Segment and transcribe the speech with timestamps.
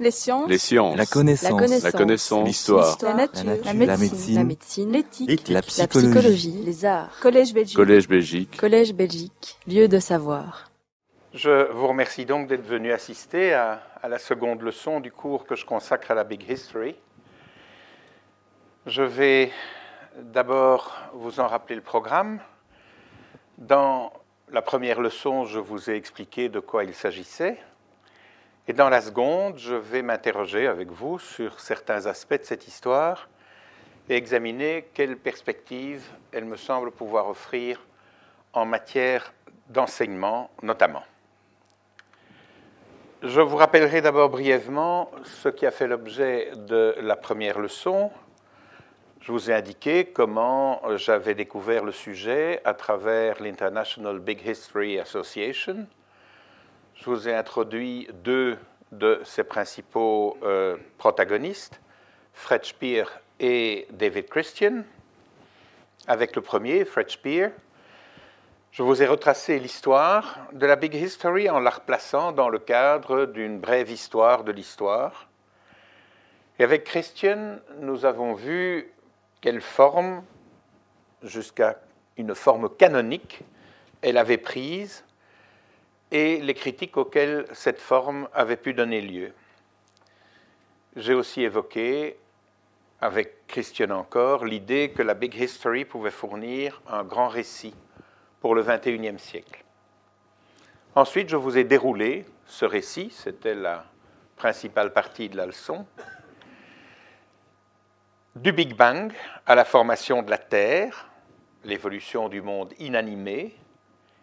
[0.00, 0.48] Les sciences.
[0.48, 0.96] Les sciences.
[0.96, 1.82] La connaissance.
[1.82, 2.46] La connaissance.
[2.46, 2.96] L'histoire.
[3.02, 3.44] La nature.
[3.44, 3.64] La nature.
[3.66, 3.98] La médecine.
[3.98, 4.34] médecine.
[4.34, 4.92] La médecine.
[4.92, 5.48] L'éthique.
[5.48, 6.08] La La psychologie.
[6.10, 6.62] psychologie.
[6.64, 7.10] Les arts.
[7.20, 7.76] Collège Belgique.
[7.76, 8.56] Collège Belgique.
[8.56, 9.58] Collège Belgique.
[9.66, 10.70] Lieu de savoir.
[11.34, 15.54] Je vous remercie donc d'être venu assister à, à la seconde leçon du cours que
[15.54, 16.96] je consacre à la Big History.
[18.86, 19.52] Je vais
[20.18, 22.40] d'abord vous en rappeler le programme.
[23.58, 24.14] Dans
[24.50, 27.58] la première leçon, je vous ai expliqué de quoi il s'agissait.
[28.70, 33.28] Et dans la seconde, je vais m'interroger avec vous sur certains aspects de cette histoire
[34.08, 37.84] et examiner quelles perspectives elle me semble pouvoir offrir
[38.52, 39.34] en matière
[39.70, 41.02] d'enseignement notamment.
[43.24, 48.12] Je vous rappellerai d'abord brièvement ce qui a fait l'objet de la première leçon.
[49.20, 55.88] Je vous ai indiqué comment j'avais découvert le sujet à travers l'International Big History Association.
[57.00, 58.58] Je vous ai introduit deux
[58.92, 61.80] de ses principaux euh, protagonistes,
[62.34, 63.04] Fred Speer
[63.38, 64.82] et David Christian.
[66.06, 67.52] Avec le premier, Fred Speer,
[68.70, 73.24] je vous ai retracé l'histoire de la Big History en la replaçant dans le cadre
[73.24, 75.30] d'une brève histoire de l'histoire.
[76.58, 78.92] Et avec Christian, nous avons vu
[79.40, 80.22] quelle forme,
[81.22, 81.80] jusqu'à
[82.18, 83.40] une forme canonique,
[84.02, 85.02] elle avait prise
[86.10, 89.32] et les critiques auxquelles cette forme avait pu donner lieu.
[90.96, 92.18] J'ai aussi évoqué,
[93.00, 97.74] avec Christian encore, l'idée que la Big History pouvait fournir un grand récit
[98.40, 99.64] pour le XXIe siècle.
[100.94, 103.84] Ensuite, je vous ai déroulé ce récit, c'était la
[104.36, 105.86] principale partie de la leçon,
[108.34, 109.12] du Big Bang
[109.46, 111.08] à la formation de la Terre,
[111.64, 113.54] l'évolution du monde inanimé,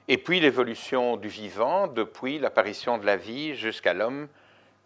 [0.07, 4.27] et puis l'évolution du vivant depuis l'apparition de la vie jusqu'à l'homme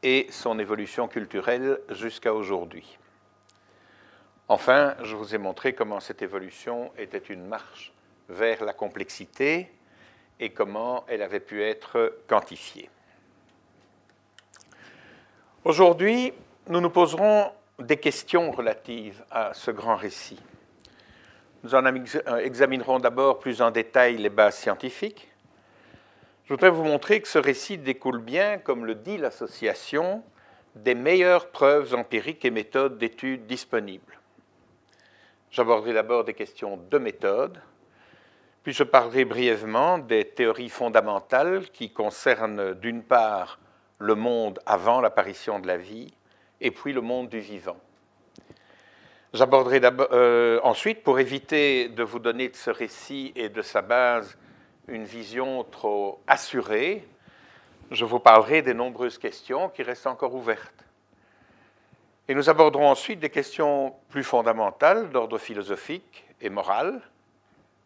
[0.03, 2.97] et son évolution culturelle jusqu'à aujourd'hui.
[4.47, 7.94] Enfin, je vous ai montré comment cette évolution était une marche
[8.27, 9.71] vers la complexité
[10.39, 12.89] et comment elle avait pu être quantifiée.
[15.64, 16.33] Aujourd'hui,
[16.67, 20.39] nous nous poserons des questions relatives à ce grand récit.
[21.64, 25.32] Nous en examinerons d'abord plus en détail les bases scientifiques.
[26.45, 30.23] Je voudrais vous montrer que ce récit découle bien, comme le dit l'association,
[30.76, 34.20] des meilleures preuves empiriques et méthodes d'études disponibles.
[35.52, 37.61] J'aborderai d'abord des questions de méthode,
[38.64, 43.60] puis je parlerai brièvement des théories fondamentales qui concernent d'une part
[43.99, 46.11] le monde avant l'apparition de la vie
[46.60, 47.78] et puis le monde du vivant.
[49.33, 54.37] J'aborderai euh, ensuite, pour éviter de vous donner de ce récit et de sa base
[54.89, 57.08] une vision trop assurée,
[57.92, 60.83] je vous parlerai des nombreuses questions qui restent encore ouvertes.
[62.27, 67.02] Et nous aborderons ensuite des questions plus fondamentales d'ordre philosophique et moral.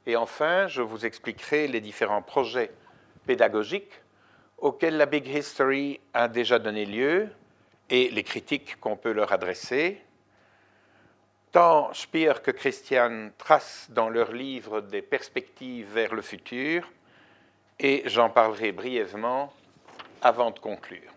[0.07, 2.71] Et enfin, je vous expliquerai les différents projets
[3.27, 4.01] pédagogiques
[4.57, 7.27] auxquels la Big History a déjà donné lieu
[7.91, 10.01] et les critiques qu'on peut leur adresser.
[11.55, 16.91] Tant Speer que Christian tracent dans leur livre des perspectives vers le futur,
[17.79, 19.53] et j'en parlerai brièvement
[20.21, 21.13] avant de conclure.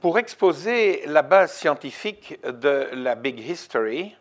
[0.00, 4.16] Pour exposer la base scientifique de la Big History,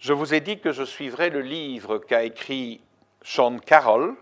[0.00, 2.80] je vous ai dit que je suivrai le livre qu'a écrit
[3.22, 4.16] Sean Carroll,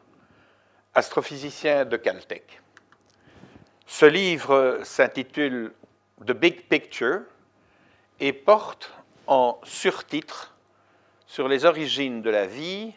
[0.92, 2.60] astrophysicien de Caltech.
[3.86, 5.72] Ce livre s'intitule
[6.26, 7.22] The Big Picture
[8.20, 8.92] et porte
[9.26, 10.54] en surtitre
[11.26, 12.92] sur les origines de la vie,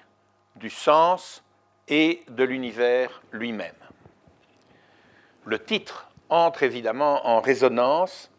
[0.55, 1.43] du sens
[1.87, 3.75] et de l'univers lui-même.
[5.45, 8.31] Le titre entre évidemment en résonance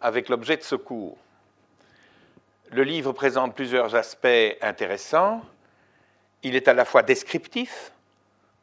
[0.00, 1.18] avec l'objet de ce cours.
[2.70, 5.42] Le livre présente plusieurs aspects intéressants.
[6.42, 7.92] Il est à la fois descriptif,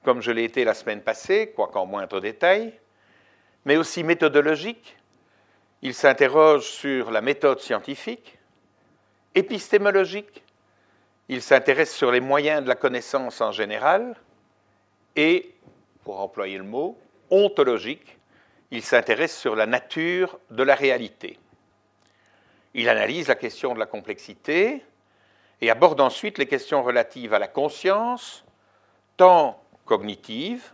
[0.04, 2.80] comme je l'ai été la semaine passée, quoiqu'en moindre détail,
[3.66, 4.96] mais aussi méthodologique.
[5.82, 8.38] Il s'interroge sur la méthode scientifique,
[9.36, 10.44] épistémologique.
[11.28, 14.16] Il s'intéresse sur les moyens de la connaissance en général
[15.16, 15.54] et,
[16.04, 16.98] pour employer le mot,
[17.30, 18.18] ontologique.
[18.72, 21.40] Il s'intéresse sur la nature de la réalité.
[22.74, 24.84] Il analyse la question de la complexité
[25.62, 28.44] et aborde ensuite les questions relatives à la conscience,
[29.18, 30.72] tant cognitive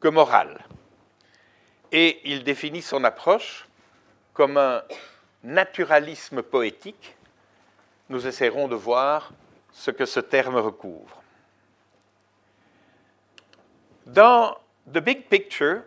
[0.00, 0.64] que morale.
[1.92, 3.65] Et il définit son approche
[4.36, 4.82] comme un
[5.42, 7.16] naturalisme poétique.
[8.10, 9.32] Nous essaierons de voir
[9.72, 11.22] ce que ce terme recouvre.
[14.04, 14.56] Dans
[14.92, 15.80] The Big Picture,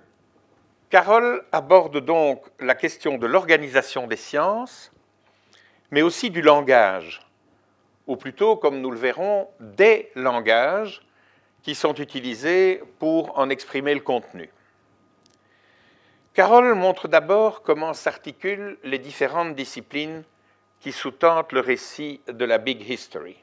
[0.89, 4.91] Carole aborde donc la question de l'organisation des sciences,
[5.91, 7.21] mais aussi du langage,
[8.07, 11.01] ou plutôt, comme nous le verrons, des langages
[11.61, 14.49] qui sont utilisés pour en exprimer le contenu.
[16.33, 20.23] Carole montre d'abord comment s'articulent les différentes disciplines
[20.79, 23.35] qui sous-tentent le récit de la Big History.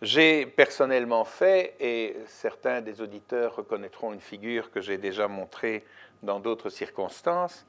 [0.00, 5.84] J'ai personnellement fait, et certains des auditeurs reconnaîtront une figure que j'ai déjà montrée
[6.22, 7.66] dans d'autres circonstances,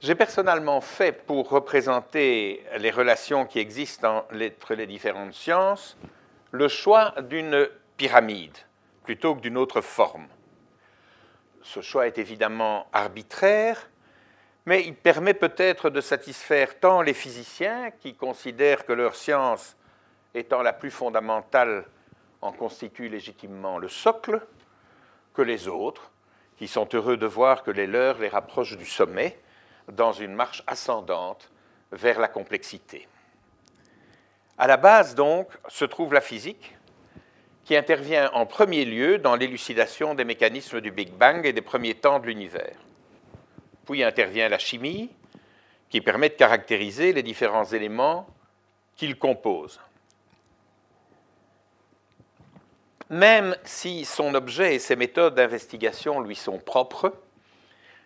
[0.00, 5.96] j'ai personnellement fait pour représenter les relations qui existent entre les différentes sciences
[6.50, 8.56] le choix d'une pyramide
[9.02, 10.28] plutôt que d'une autre forme.
[11.68, 13.90] Ce choix est évidemment arbitraire,
[14.64, 19.76] mais il permet peut-être de satisfaire tant les physiciens qui considèrent que leur science
[20.32, 21.84] étant la plus fondamentale
[22.40, 24.40] en constitue légitimement le socle,
[25.34, 26.10] que les autres,
[26.56, 29.38] qui sont heureux de voir que les leurs les rapprochent du sommet
[29.92, 31.50] dans une marche ascendante
[31.92, 33.06] vers la complexité.
[34.56, 36.77] À la base, donc, se trouve la physique,
[37.68, 41.92] qui intervient en premier lieu dans l'élucidation des mécanismes du Big Bang et des premiers
[41.92, 42.78] temps de l'univers.
[43.84, 45.10] Puis intervient la chimie,
[45.90, 48.26] qui permet de caractériser les différents éléments
[48.96, 49.78] qu'il compose.
[53.10, 57.12] Même si son objet et ses méthodes d'investigation lui sont propres,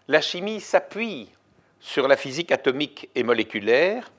[0.09, 1.31] la chimie s'appuie
[1.79, 4.11] sur la physique atomique et moléculaire,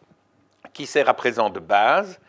[0.71, 2.21] qui sert à présent de base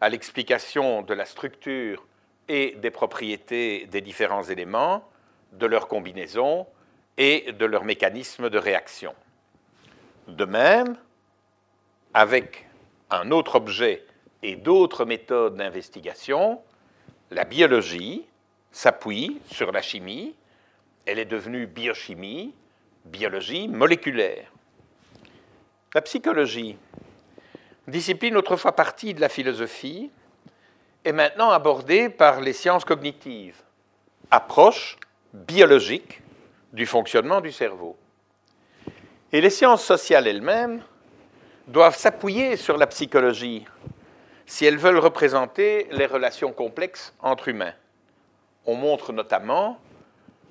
[0.00, 2.06] à l'explication de la structure
[2.48, 5.08] et des propriétés des différents éléments,
[5.52, 6.66] de leur combinaison
[7.16, 9.14] et de leur mécanisme de réaction.
[10.28, 10.96] De même,
[12.12, 12.66] avec
[13.10, 14.04] un autre objet
[14.42, 16.60] et d'autres méthodes d'investigation,
[17.30, 18.24] la biologie
[18.72, 20.34] s'appuie sur la chimie,
[21.06, 22.54] elle est devenue biochimie,
[23.04, 24.50] biologie moléculaire.
[25.94, 26.76] La psychologie,
[27.86, 30.10] discipline autrefois partie de la philosophie,
[31.04, 33.60] est maintenant abordée par les sciences cognitives,
[34.30, 34.96] approche
[35.32, 36.22] biologique
[36.72, 37.96] du fonctionnement du cerveau.
[39.32, 40.82] Et les sciences sociales elles-mêmes
[41.66, 43.64] doivent s'appuyer sur la psychologie
[44.46, 47.72] si elles veulent représenter les relations complexes entre humains.
[48.66, 49.78] On montre notamment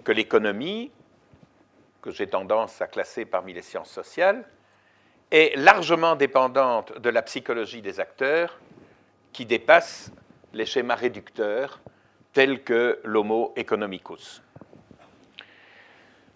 [0.03, 0.91] que l'économie,
[2.01, 4.45] que j'ai tendance à classer parmi les sciences sociales,
[5.31, 8.59] est largement dépendante de la psychologie des acteurs
[9.31, 10.11] qui dépasse
[10.53, 11.81] les schémas réducteurs
[12.31, 14.41] tels que l'homo economicus.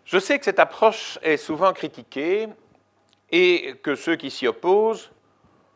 [0.05, 2.47] Je sais que cette approche est souvent critiquée
[3.31, 5.11] et que ceux qui s'y opposent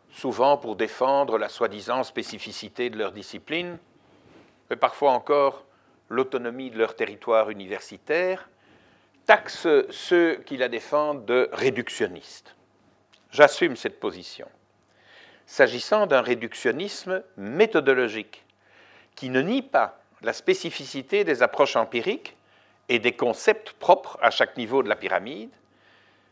[0.10, 3.78] souvent pour défendre la soi-disant spécificité de leur discipline,
[4.70, 5.66] mais parfois encore
[6.10, 8.50] l'autonomie de leur territoire universitaire,
[9.26, 12.56] taxent ceux qui la défendent de réductionnistes.
[13.32, 14.48] J'assume cette position.
[15.52, 18.46] S'agissant d'un réductionnisme méthodologique,
[19.16, 22.38] qui ne nie pas la spécificité des approches empiriques
[22.88, 25.50] et des concepts propres à chaque niveau de la pyramide,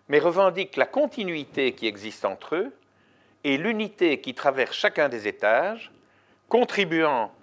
[0.07, 2.73] mais revendique la continuité qui existe entre eux
[3.43, 5.91] et l'unité qui traverse chacun des étages,
[6.47, 7.33] contribuant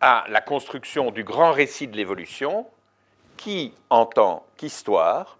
[0.00, 2.66] à la construction du grand récit de l'évolution,
[3.36, 5.36] qui, en tant qu'histoire,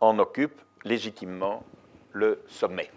[0.00, 1.64] en occupe légitimement
[2.14, 2.90] le sommet.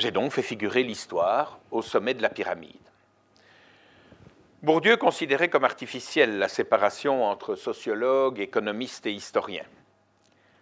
[0.00, 2.72] J'ai donc fait figurer l'histoire au sommet de la pyramide.
[4.62, 9.66] Bourdieu considérait comme artificielle la séparation entre sociologues, économistes et historiens.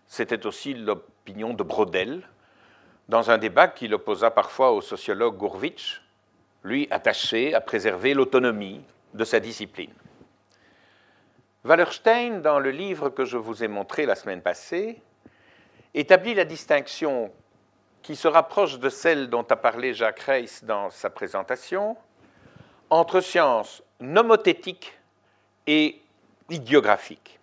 [0.08, 2.28] C'était aussi l'opinion de Brodel,
[3.08, 6.02] dans un débat qu'il opposa parfois au sociologue Gurvitch,
[6.64, 8.82] lui attaché à préserver l'autonomie
[9.14, 9.94] de sa discipline.
[11.64, 15.00] Wallerstein, dans le livre que je vous ai montré la semaine passée,
[15.94, 17.30] établit la distinction
[18.08, 21.94] qui se rapproche de celle dont a parlé Jacques Reiss dans sa présentation,
[22.88, 24.94] entre sciences nomothétiques
[25.66, 26.00] et
[26.48, 27.38] idiographiques.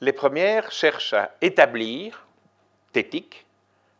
[0.00, 2.26] Les premières cherchent à établir,
[2.94, 3.44] thétique,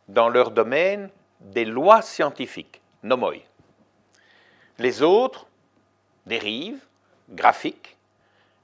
[0.08, 3.34] dans leur domaine des lois scientifiques, nomoi.
[4.78, 5.46] Les autres
[6.24, 6.86] dérivent,
[7.28, 7.98] graphiques,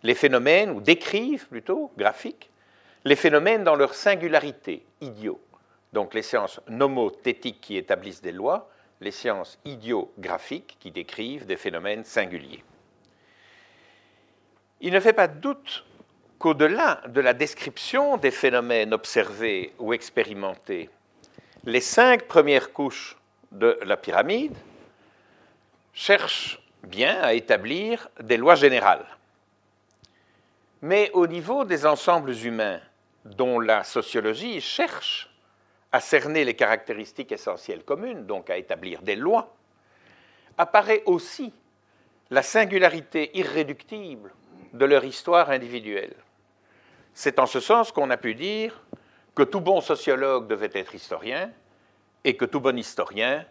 [0.02, 2.48] les phénomènes, ou décrivent plutôt, graphiques,
[3.04, 5.38] les phénomènes dans leur singularité, idiot.
[5.94, 8.68] Donc les sciences nomothétiques qui établissent des lois,
[9.00, 12.64] les sciences idiographiques qui décrivent des phénomènes singuliers.
[14.80, 15.84] Il ne fait pas de doute
[16.40, 20.90] qu'au-delà de la description des phénomènes observés ou expérimentés,
[21.62, 23.16] les cinq premières couches
[23.52, 24.56] de la pyramide
[25.92, 29.06] cherchent bien à établir des lois générales.
[30.82, 32.80] mais au niveau des ensembles humains,
[33.24, 35.33] dont la sociologie cherche
[35.94, 39.54] à cerner les caractéristiques essentielles communes, donc à établir des lois,
[40.58, 41.52] apparaît aussi
[42.30, 44.32] la singularité irréductible
[44.72, 46.16] de leur histoire individuelle.
[47.12, 48.82] C'est en ce sens qu'on a pu dire
[49.36, 51.52] que tout bon sociologue devait être historien
[52.24, 53.46] et que tout bon historien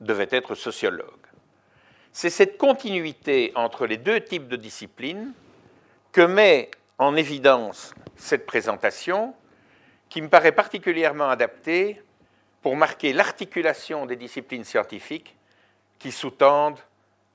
[0.00, 1.28] devait être sociologue.
[2.12, 5.32] C'est cette continuité entre les deux types de disciplines
[6.10, 9.32] que met en évidence cette présentation
[10.14, 12.00] qui me paraît particulièrement adaptée
[12.62, 15.34] pour marquer l'articulation des disciplines scientifiques
[15.98, 16.78] qui sous-tendent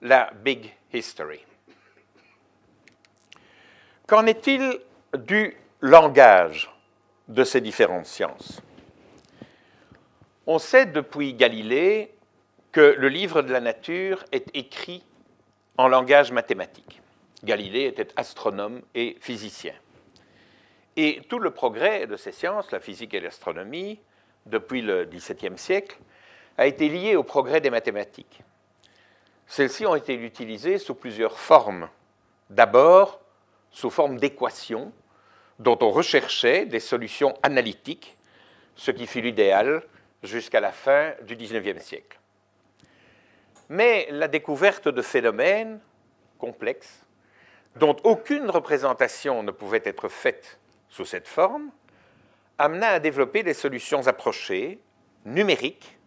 [0.02, 1.46] la Big History.
[4.08, 4.80] Qu'en est-il
[5.14, 6.72] du langage
[7.28, 8.62] de ces différentes sciences?
[10.48, 12.14] On sait depuis Galilée
[12.72, 15.04] que le livre de la nature est écrit
[15.78, 17.02] en langage mathématique.
[17.44, 19.74] Galilée était astronome et physicien.
[20.98, 24.00] Et tout le progrès de ces sciences, la physique et l'astronomie,
[24.46, 25.98] depuis le XVIIe siècle,
[26.58, 28.42] a été lié au progrès des mathématiques.
[29.48, 31.90] Celles-ci ont été utilisées sous plusieurs formes.
[32.50, 33.22] D'abord,
[33.72, 34.92] sous forme d'équations,
[35.58, 38.18] dont on recherchait des solutions analytiques,
[38.76, 39.84] ce qui fut l'idéal
[40.24, 42.20] jusqu'à la fin du XIXe siècle.
[43.70, 45.80] Mais la découverte de phénomènes
[46.38, 47.06] complexes,
[47.76, 51.72] dont aucune représentation ne pouvait être faite sous cette forme,
[52.58, 54.80] amena à développer des solutions approchées,
[55.26, 55.98] numériques,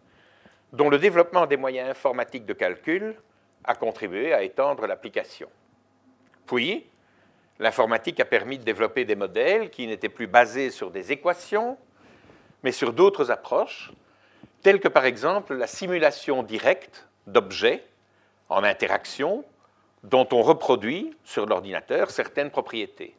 [0.71, 3.15] dont le développement des moyens informatiques de calcul
[3.63, 5.49] a contribué à étendre l'application.
[6.45, 6.85] Puis,
[7.59, 11.77] l'informatique a permis de développer des modèles qui n'étaient plus basés sur des équations,
[12.63, 13.91] mais sur d'autres approches,
[14.61, 17.83] telles que par exemple la simulation directe d'objets
[18.49, 19.45] en interaction
[20.03, 23.15] dont on reproduit sur l'ordinateur certaines propriétés.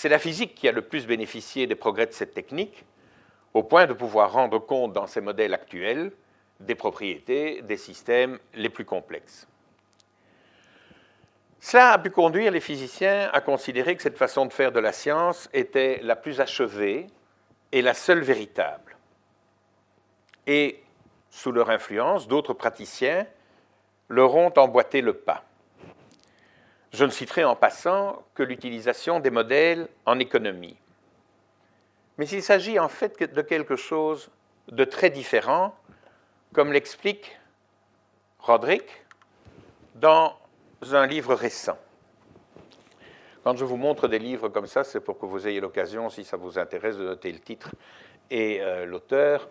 [0.00, 2.84] C'est la physique qui a le plus bénéficié des progrès de cette technique,
[3.52, 6.12] au point de pouvoir rendre compte dans ces modèles actuels
[6.60, 9.48] des propriétés des systèmes les plus complexes.
[11.58, 14.92] Cela a pu conduire les physiciens à considérer que cette façon de faire de la
[14.92, 17.08] science était la plus achevée
[17.72, 18.96] et la seule véritable.
[20.46, 20.80] Et,
[21.28, 23.26] sous leur influence, d'autres praticiens
[24.08, 25.47] leur ont emboîté le pas.
[26.92, 30.76] Je ne citerai en passant que l'utilisation des modèles en économie.
[32.16, 34.30] Mais il s'agit en fait de quelque chose
[34.68, 35.74] de très différent
[36.52, 37.38] comme l'explique
[38.38, 39.04] Roderick
[39.94, 40.34] dans
[40.92, 41.78] un livre récent.
[43.44, 46.24] Quand je vous montre des livres comme ça, c'est pour que vous ayez l'occasion, si
[46.24, 47.70] ça vous intéresse, de noter le titre
[48.30, 49.48] et euh, l'auteur.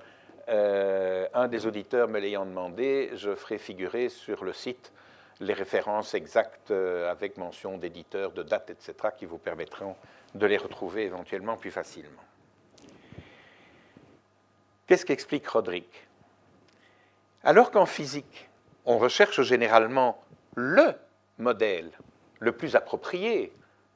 [0.49, 4.91] Euh, un des auditeurs me l'ayant demandé, je ferai figurer sur le site
[5.39, 9.95] les références exactes euh, avec mention d'éditeur, de date, etc., qui vous permettront
[10.35, 12.23] de les retrouver éventuellement plus facilement.
[14.87, 16.07] Qu'est-ce qu'explique Roderick?
[17.43, 18.49] Alors qu'en physique,
[18.85, 20.23] on recherche généralement
[20.55, 20.93] le
[21.37, 21.91] modèle
[22.39, 23.51] le plus approprié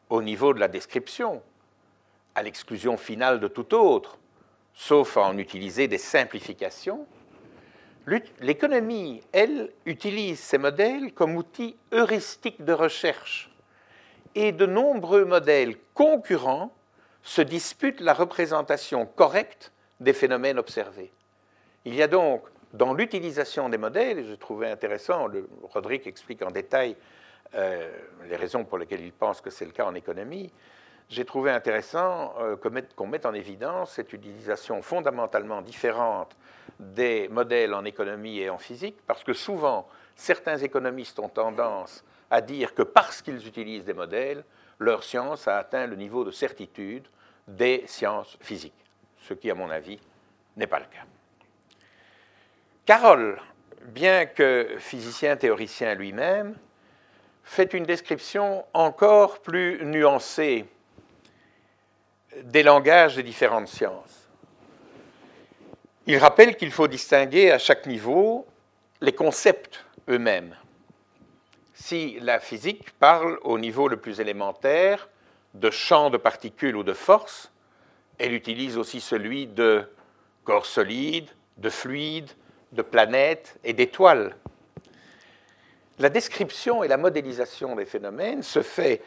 [0.10, 1.42] au niveau de la description,
[2.36, 4.18] à l'exclusion finale de tout autre,
[4.74, 7.08] sauf à en utiliser des simplifications,
[8.40, 13.50] l'économie, elle, utilise ces modèles comme outil heuristique de recherche.
[14.34, 16.74] Et de nombreux modèles concurrents
[17.24, 21.12] se disputent la représentation correcte des phénomènes observés.
[21.86, 22.44] Il y a donc
[22.74, 25.28] dans l'utilisation des modèles, et je trouvais intéressant,
[25.64, 26.96] Roderick explique en détail
[27.56, 27.90] euh,
[28.30, 30.52] les raisons pour lesquelles il pense que c'est le cas en économie,
[31.10, 36.36] j'ai trouvé intéressant euh, qu'on mette en évidence cette utilisation fondamentalement différente
[36.80, 42.42] des modèles en économie et en physique, parce que souvent, certains économistes ont tendance à
[42.42, 44.44] dire que parce qu'ils utilisent des modèles,
[44.80, 47.06] leur science a atteint le niveau de certitude
[47.48, 48.86] des sciences physiques,
[49.20, 50.00] ce qui, à mon avis,
[50.58, 51.06] n'est pas le cas.
[52.86, 53.40] Carroll,
[53.84, 56.56] bien que physicien théoricien lui-même,
[57.44, 60.66] fait une description encore plus nuancée
[62.44, 64.30] des langages des différentes sciences.
[66.08, 68.46] Il rappelle qu'il faut distinguer à chaque niveau
[69.02, 70.56] les concepts eux-mêmes.
[71.74, 75.10] Si la physique parle au niveau le plus élémentaire
[75.54, 77.52] de champ de particules ou de force,
[78.18, 79.84] elle utilise aussi celui de
[80.44, 82.32] corps solides, de fluides,
[82.72, 84.36] de planètes et d'étoiles.
[86.00, 89.02] La description et la modélisation des phénomènes se fait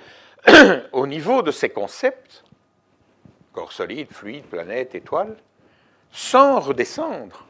[0.93, 2.45] au niveau de ces concepts,
[3.55, 5.37] corps solide, fluide, planète, étoile,
[6.11, 7.47] sans redescendre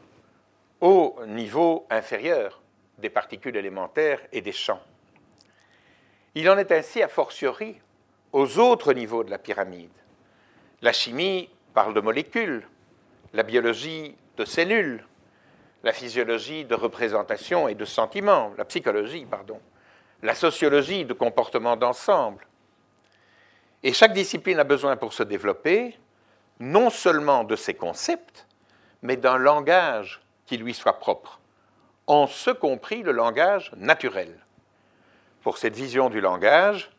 [0.79, 2.61] au niveau inférieur
[2.99, 4.81] des particules élémentaires et des champs.
[6.35, 7.79] Il en est ainsi a fortiori
[8.31, 9.89] aux autres niveaux de la pyramide.
[10.81, 12.67] La chimie parle de molécules,
[13.33, 15.05] la biologie de cellules,
[15.83, 19.59] la physiologie de représentation et de sentiments, la psychologie, pardon,
[20.23, 22.45] la sociologie de comportement d'ensemble.
[23.85, 25.95] Et chaque discipline a besoin pour se développer
[26.59, 28.47] non seulement de ses concepts,
[29.03, 31.39] mais d'un langage qui lui soit propre,
[32.07, 34.43] en ce compris le langage naturel.
[35.43, 36.89] Pour cette vision du langage,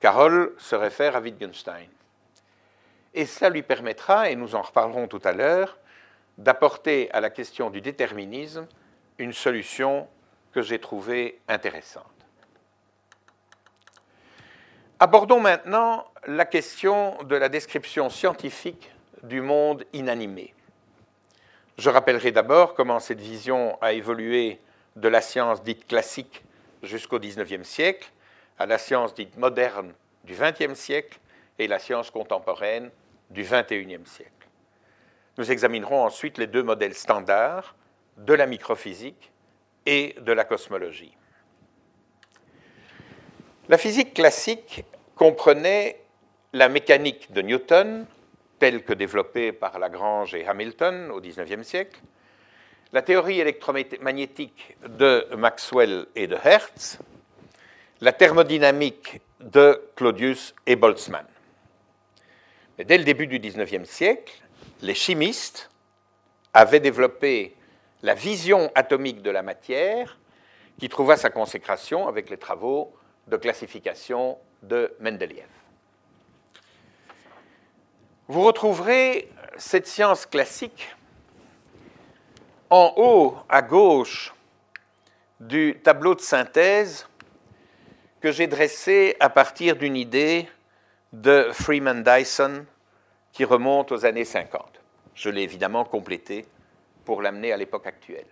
[0.00, 1.90] Carroll se réfère à Wittgenstein.
[3.12, 5.76] Et cela lui permettra, et nous en reparlerons tout à l'heure,
[6.38, 8.66] d'apporter à la question du déterminisme
[9.18, 10.08] une solution
[10.52, 12.06] que j'ai trouvée intéressante.
[14.98, 18.92] Abordons maintenant la question de la description scientifique
[19.24, 20.54] du monde inanimé.
[21.78, 24.60] Je rappellerai d'abord comment cette vision a évolué
[24.94, 26.44] de la science dite classique
[26.82, 28.10] jusqu'au XIXe siècle
[28.58, 31.18] à la science dite moderne du XXe siècle
[31.58, 32.90] et la science contemporaine
[33.30, 34.30] du XXIe siècle.
[35.38, 37.74] Nous examinerons ensuite les deux modèles standards
[38.18, 39.32] de la microphysique
[39.86, 41.16] et de la cosmologie.
[43.68, 44.84] La physique classique
[45.16, 46.01] comprenait
[46.52, 48.06] la mécanique de Newton,
[48.58, 52.00] telle que développée par Lagrange et Hamilton au XIXe siècle,
[52.92, 56.98] la théorie électromagnétique de Maxwell et de Hertz,
[58.02, 61.26] la thermodynamique de Claudius et Boltzmann.
[62.76, 64.42] Mais dès le début du XIXe siècle,
[64.82, 65.70] les chimistes
[66.52, 67.56] avaient développé
[68.02, 70.18] la vision atomique de la matière
[70.78, 72.94] qui trouva sa consécration avec les travaux
[73.28, 75.61] de classification de Mendeleïev.
[78.32, 80.88] Vous retrouverez cette science classique
[82.70, 84.32] en haut à gauche
[85.38, 87.06] du tableau de synthèse
[88.22, 90.48] que j'ai dressé à partir d'une idée
[91.12, 92.64] de Freeman Dyson
[93.32, 94.80] qui remonte aux années 50.
[95.14, 96.46] Je l'ai évidemment complété
[97.04, 98.24] pour l'amener à l'époque actuelle.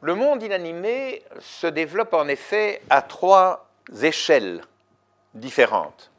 [0.00, 3.70] Le monde inanimé se développe en effet à trois
[4.02, 4.62] échelles
[5.32, 6.10] différentes.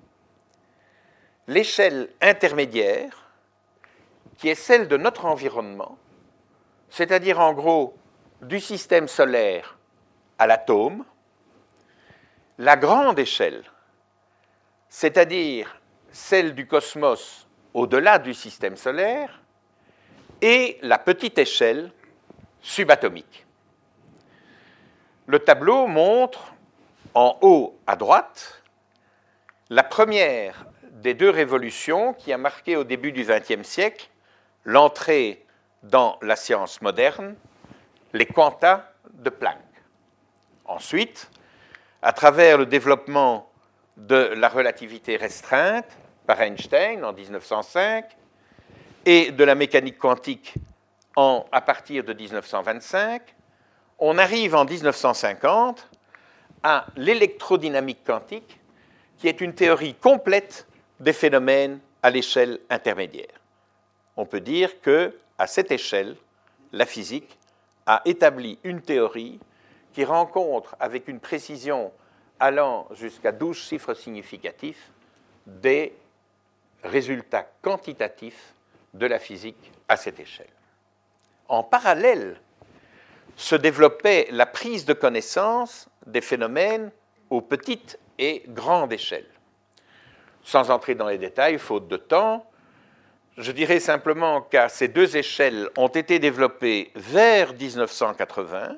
[1.47, 3.29] L'échelle intermédiaire,
[4.38, 5.97] qui est celle de notre environnement,
[6.89, 7.95] c'est-à-dire en gros
[8.41, 9.77] du système solaire
[10.38, 11.05] à l'atome.
[12.58, 13.63] La grande échelle,
[14.89, 15.79] c'est-à-dire
[16.12, 19.41] celle du cosmos au-delà du système solaire,
[20.41, 21.91] et la petite échelle
[22.62, 23.45] subatomique.
[25.27, 26.53] Le tableau montre
[27.13, 28.62] en haut à droite
[29.69, 30.65] la première
[31.05, 34.09] des deux révolutions qui a marqué au début du XXe siècle
[34.63, 35.45] l'entrée
[35.83, 37.35] dans la science moderne,
[38.11, 39.59] les quantas de Planck.
[40.65, 41.29] Ensuite,
[42.01, 43.51] à travers le développement
[43.97, 45.85] de la relativité restreinte,
[46.25, 48.05] par Einstein en 1905
[49.05, 50.55] et de la mécanique quantique
[51.15, 53.21] en, à partir de 1925,
[53.99, 55.87] on arrive en 1950
[56.63, 58.59] à l'électrodynamique quantique,
[59.19, 60.65] qui est une théorie complète
[60.99, 63.41] des phénomènes à l'échelle intermédiaire.
[64.17, 66.15] On peut dire que, à cette échelle,
[66.71, 67.38] la physique
[67.86, 69.39] a établi une théorie
[69.93, 71.91] qui rencontre avec une précision
[72.39, 74.91] allant jusqu'à 12 chiffres significatifs
[75.45, 75.93] des
[76.84, 78.53] résultats quantitatifs
[78.93, 80.47] de la physique à cette échelle.
[81.47, 82.38] En parallèle,
[83.36, 86.91] se développait la prise de connaissance des phénomènes
[87.29, 89.29] aux petites et grandes échelles.
[90.45, 92.45] Sans entrer dans les détails, faute de temps,
[93.36, 98.77] je dirais simplement qu'à ces deux échelles ont été développées vers 1980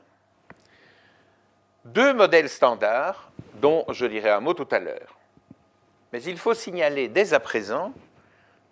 [1.85, 5.17] deux modèles standards dont je dirai un mot tout à l'heure.
[6.13, 7.93] Mais il faut signaler dès à présent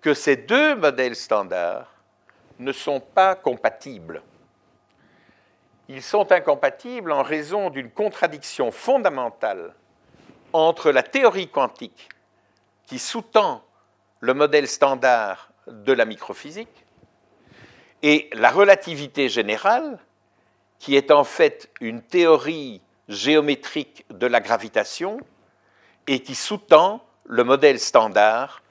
[0.02, 1.92] que ces deux modèles standards
[2.60, 4.22] ne sont pas compatibles.
[5.90, 9.74] Ils sont incompatibles en raison d'une contradiction fondamentale
[10.54, 12.10] entre la théorie quantique
[12.86, 13.64] qui sous-tend
[14.20, 16.86] le modèle standard de la microphysique
[18.04, 20.00] et la relativité générale
[20.80, 25.20] qui est en fait une théorie géométrique de la gravitation
[26.08, 28.62] et qui sous-tend le modèle standard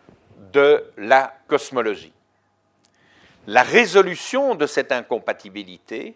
[0.52, 2.12] de la cosmologie.
[3.46, 6.14] La résolution de cette incompatibilité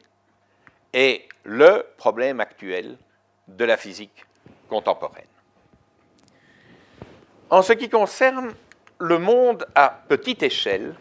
[0.93, 2.97] est le problème actuel
[3.49, 4.25] de la physique
[4.69, 5.25] contemporaine.
[7.51, 8.53] En ce qui concerne
[8.99, 10.95] le monde à petite échelle,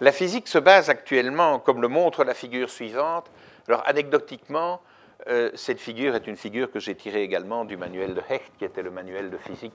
[0.00, 3.28] la physique se base actuellement, comme le montre la figure suivante.
[3.66, 4.80] Alors, anecdotiquement,
[5.26, 8.64] euh, cette figure est une figure que j'ai tirée également du manuel de Hecht, qui
[8.64, 9.74] était le manuel de physique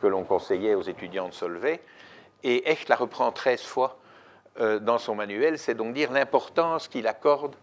[0.00, 1.80] que l'on conseillait aux étudiants de Solvay,
[2.44, 3.98] et Echt la reprend 13 fois
[4.60, 7.56] euh, dans son manuel, c'est donc dire l'importance qu'il accorde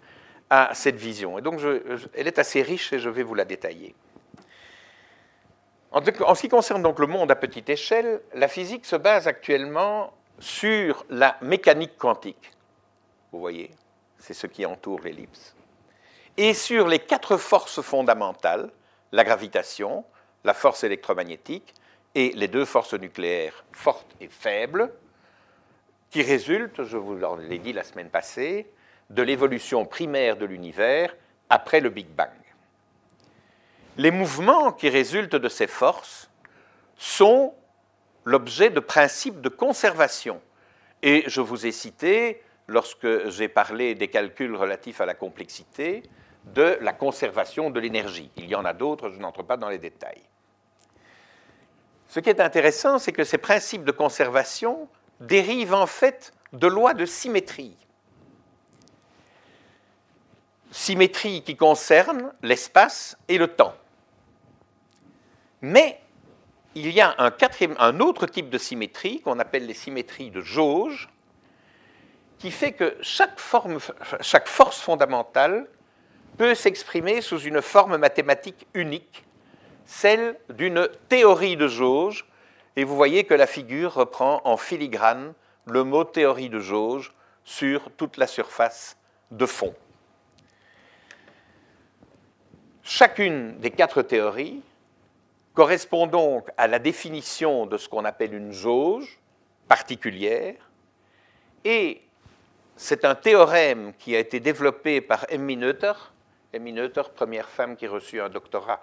[0.49, 1.37] à cette vision.
[1.37, 1.61] Et donc,
[2.15, 3.95] elle est assez riche et je vais vous la détailler.
[5.91, 6.03] En,
[6.35, 11.05] ce qui concerne donc le monde à petite échelle, la physique se base actuellement sur
[11.09, 12.51] la mécanique quantique.
[13.31, 13.71] Vous voyez,
[14.17, 15.55] c'est ce qui entoure l'ellipse.
[16.37, 18.69] Et sur les quatre forces fondamentales,
[19.11, 20.05] la gravitation,
[20.43, 21.73] la force électromagnétique
[22.13, 24.93] et les deux forces nucléaires fortes et faibles,
[26.11, 28.71] qui résultent, je vous l'ai dit la semaine passée,
[29.09, 31.15] de l'évolution primaire de l'univers
[31.49, 32.29] après le Big Bang.
[33.97, 36.29] Les mouvements qui résultent de ces forces
[36.97, 37.53] sont
[38.25, 40.41] l'objet de principes de conservation.
[41.01, 46.03] Et je vous ai cité, lorsque j'ai parlé des calculs relatifs à la complexité,
[46.45, 48.31] de la conservation de l'énergie.
[48.37, 50.21] Il y en a d'autres, je n'entre pas dans les détails.
[52.07, 54.87] Ce qui est intéressant, c'est que ces principes de conservation
[55.19, 57.77] dérivent en fait de lois de symétrie.
[60.71, 63.73] Symétrie qui concerne l'espace et le temps.
[65.61, 65.99] Mais
[66.75, 71.09] il y a un, autre type de symétrie qu'on appelle les symétries de jauge,
[72.37, 75.67] qui fait que chaque force fondamentale
[76.37, 79.25] peut s'exprimer sous une forme mathématique unique,
[79.85, 82.25] celle d'une théorie de jauge,
[82.75, 85.33] et vous voyez que la figure reprend en filigrane
[85.65, 87.11] le mot théorie de jauge
[87.43, 88.97] sur toute la surface
[89.31, 89.73] de fond.
[92.91, 94.63] Chacune des quatre théories
[95.53, 99.19] correspond donc à la définition de ce qu'on appelle une jauge
[99.67, 100.55] particulière,
[101.63, 102.01] et
[102.75, 105.93] c'est un théorème qui a été développé par Emmy Noether,
[106.55, 108.81] Emmy Noether, première femme qui reçut un doctorat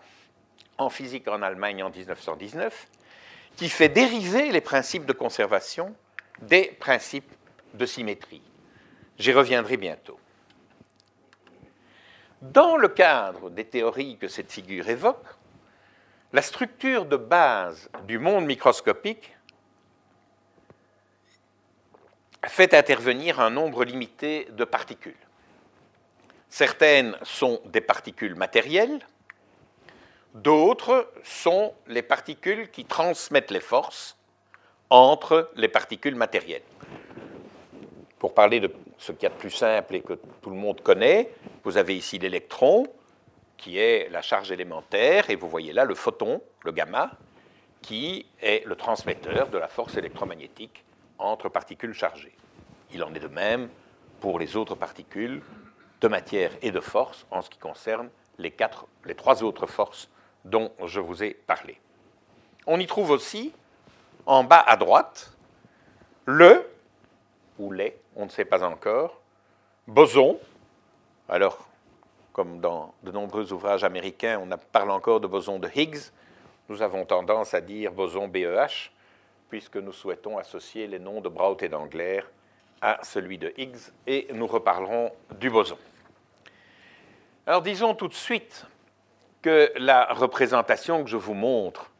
[0.79, 2.87] en physique en Allemagne en 1919,
[3.57, 5.93] qui fait dériver les principes de conservation
[6.43, 7.35] des principes
[7.75, 8.43] de symétrie.
[9.19, 10.21] J'y reviendrai bientôt.
[12.43, 15.25] Dans le cadre des théories que cette figure évoque,
[16.33, 19.37] la structure de base du monde microscopique
[22.47, 25.17] fait intervenir un nombre limité de particules.
[26.49, 29.01] Certaines sont des particules matérielles,
[30.37, 34.19] D'autres sont les particules qui transmettent les forces
[34.91, 36.63] entre les particules matérielles.
[38.19, 40.81] Pour parler de ce qu'il y a de plus simple et que tout le monde
[40.81, 41.31] connaît,
[41.65, 42.87] vous avez ici l'électron,
[43.57, 47.11] qui est la charge élémentaire, et vous voyez là le photon, le gamma,
[47.83, 50.85] qui est le transmetteur de la force électromagnétique
[51.19, 52.35] entre particules chargées.
[52.93, 53.69] Il en est de même
[54.21, 55.43] pour les autres particules
[56.01, 60.09] de matière et de force en ce qui concerne les, quatre, les trois autres forces
[60.45, 61.81] dont je vous ai parlé.
[62.67, 63.53] On y trouve aussi,
[64.27, 65.33] en bas à droite,
[66.25, 66.69] le,
[67.59, 69.21] ou les, on ne sait pas encore,
[69.87, 70.41] boson.
[71.29, 71.69] Alors,
[72.33, 76.11] comme dans de nombreux ouvrages américains, on parle encore de boson de Higgs.
[76.69, 78.91] Nous avons tendance à dire boson BEH,
[79.51, 82.23] puisque nous souhaitons associer les noms de Braut et d'Angler
[82.81, 85.79] à celui de Higgs, et nous reparlerons du boson.
[87.47, 88.67] Alors disons tout de suite
[89.43, 91.91] que la représentation que je vous montre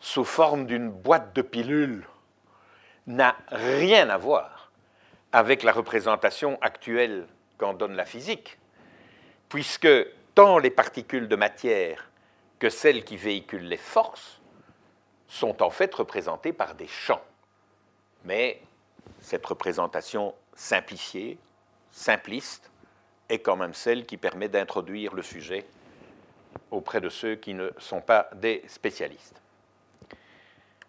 [0.00, 2.06] sous forme d'une boîte de pilules
[3.06, 4.59] n'a rien à voir
[5.32, 7.26] avec la représentation actuelle
[7.58, 8.58] qu'en donne la physique,
[9.48, 9.88] puisque
[10.34, 12.10] tant les particules de matière
[12.58, 14.40] que celles qui véhiculent les forces
[15.28, 17.22] sont en fait représentées par des champs.
[18.24, 18.60] Mais
[19.20, 21.38] cette représentation simplifiée,
[21.90, 22.70] simpliste,
[23.28, 25.64] est quand même celle qui permet d'introduire le sujet
[26.70, 29.40] auprès de ceux qui ne sont pas des spécialistes.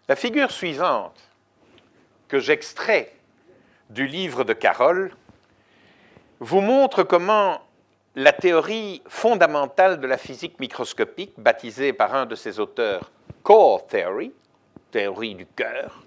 [0.08, 1.20] La figure suivante
[2.28, 3.14] que j'extrais
[3.92, 5.14] du livre de Carroll
[6.40, 7.60] vous montre comment
[8.14, 13.10] la théorie fondamentale de la physique microscopique, baptisée par un de ses auteurs
[13.42, 14.32] Core Theory,
[14.90, 16.04] théorie du cœur,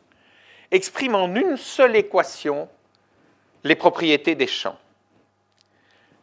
[0.72, 2.70] exprime en une seule équation
[3.64, 4.78] les propriétés des champs.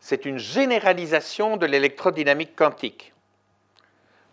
[0.01, 3.13] C'est une généralisation de l'électrodynamique quantique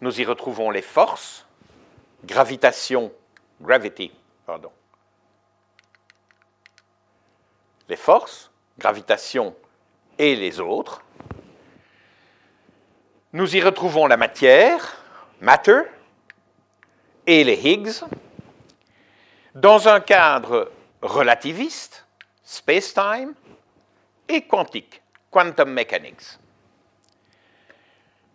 [0.01, 1.45] nous y retrouvons les forces,
[2.23, 3.11] gravitation,
[3.61, 4.11] gravity,
[4.45, 4.71] pardon.
[7.89, 9.55] Les forces, gravitation
[10.19, 11.03] et les autres.
[13.33, 15.03] Nous y retrouvons la matière,
[15.41, 15.81] matter,
[17.25, 18.03] et les Higgs,
[19.55, 20.71] dans un cadre
[21.01, 22.05] relativiste,
[22.43, 23.33] space-time,
[24.27, 26.37] et quantique, quantum mechanics.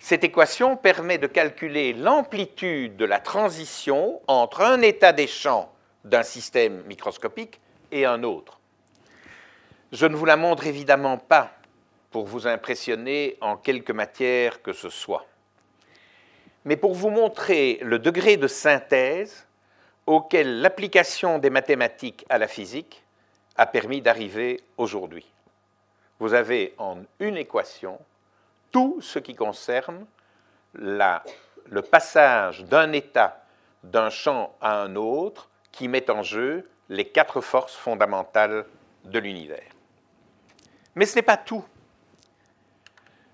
[0.01, 6.25] Cette équation permet de calculer l'amplitude de la transition entre un état des champs d'un
[6.25, 7.61] système microscopique
[7.93, 8.59] et un autre.
[9.95, 11.53] Je ne vous la montre évidemment pas
[12.11, 15.25] pour vous impressionner en quelque matière que ce soit,
[16.65, 19.47] mais pour vous montrer le degré de synthèse
[20.07, 23.05] auquel l'application des mathématiques à la physique
[23.55, 25.31] a permis d'arriver aujourd'hui.
[26.19, 28.01] Vous avez en une équation
[28.73, 30.07] tout ce qui concerne
[30.73, 33.45] le passage d'un état
[33.85, 38.67] d'un champ à un autre qui met en jeu les quatre forces fondamentales
[39.05, 39.63] de l'univers.
[40.95, 41.65] Mais ce n'est pas tout.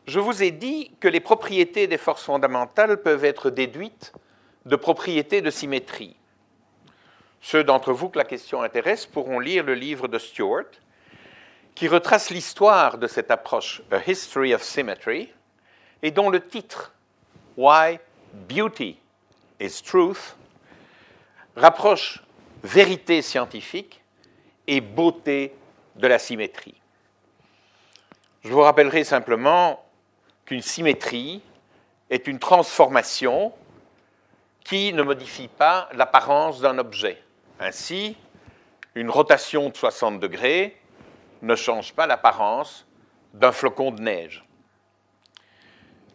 [0.07, 4.13] Je vous ai dit que les propriétés des forces fondamentales peuvent être déduites
[4.67, 6.17] de propriétés de symétrie.
[7.41, 10.67] Ceux d'entre vous que la question intéresse pourront lire le livre de Stewart,
[11.75, 15.33] qui retrace l'histoire de cette approche, A History of Symmetry,
[16.03, 16.93] et dont le titre,
[17.57, 17.99] Why
[18.49, 18.99] Beauty
[19.61, 20.37] is Truth,
[21.57, 22.23] rapproche
[22.63, 24.03] vérité scientifique
[24.67, 25.55] et beauté
[25.97, 26.81] de la symétrie.
[28.43, 29.85] Je vous rappellerai simplement
[30.47, 31.43] qu'une symétrie
[32.09, 33.53] est une transformation
[34.65, 37.23] qui ne modifie pas l'apparence d'un objet.
[37.59, 38.17] Ainsi,
[38.95, 40.81] une rotation de 60 degrés
[41.43, 42.87] ne change pas l'apparence
[43.35, 44.45] d'un flocon de neige.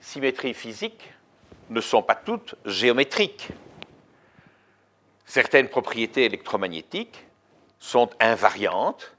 [0.01, 1.13] Symétries physiques
[1.69, 3.49] ne sont pas toutes géométriques.
[5.25, 7.25] Certaines propriétés électromagnétiques
[7.79, 9.15] sont invariantes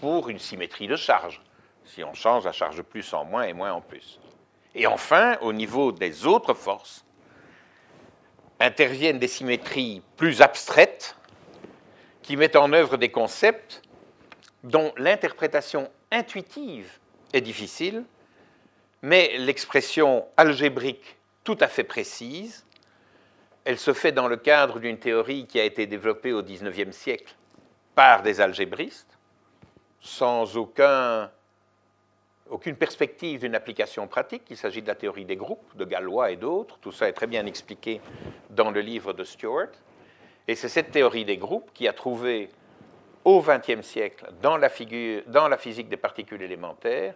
[0.00, 1.40] pour une symétrie de charge,
[1.84, 4.18] si on change la charge plus en moins et moins en plus.
[4.74, 7.04] Et enfin, au niveau des autres forces,
[8.60, 11.16] interviennent des symétries plus abstraites
[12.22, 13.82] qui mettent en œuvre des concepts
[14.62, 16.98] dont l'interprétation intuitive
[17.32, 18.04] est difficile,
[19.02, 22.64] mais l'expression algébrique tout à fait précise,
[23.64, 27.34] elle se fait dans le cadre d'une théorie qui a été développée au XIXe siècle
[27.94, 29.18] par des algébristes,
[30.00, 31.30] sans aucun,
[32.50, 34.42] aucune perspective d'une application pratique.
[34.50, 36.78] Il s'agit de la théorie des groupes, de Galois et d'autres.
[36.78, 38.00] Tout ça est très bien expliqué
[38.50, 39.70] dans le livre de Stewart.
[40.46, 42.50] Et c'est cette théorie des groupes qui a trouvé
[43.24, 44.68] au XXe siècle, dans la,
[45.26, 47.14] dans la physique des particules élémentaires,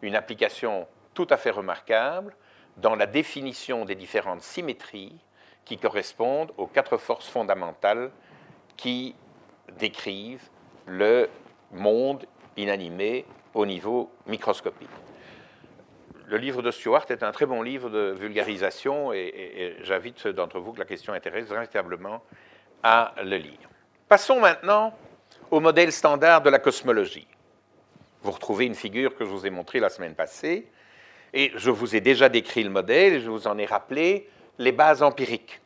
[0.00, 2.34] une application tout à fait remarquable
[2.78, 5.18] dans la définition des différentes symétries
[5.66, 8.10] qui correspondent aux quatre forces fondamentales
[8.78, 9.14] qui
[9.78, 10.48] décrivent
[10.86, 11.28] le
[11.70, 12.24] monde
[12.56, 14.88] inanimé au niveau microscopique.
[16.28, 20.60] Le livre de Stuart est un très bon livre de vulgarisation et, j'invite ceux d'entre
[20.60, 22.22] vous que la question intéresse véritablement
[22.82, 23.68] à le lire.
[24.08, 24.94] Passons maintenant
[25.50, 27.26] au modèle standard de la cosmologie.
[28.22, 30.68] Vous retrouvez une figure que je vous ai montrée la semaine passée,
[31.32, 34.72] et je vous ai déjà décrit le modèle, et je vous en ai rappelé les
[34.72, 35.60] bases empiriques.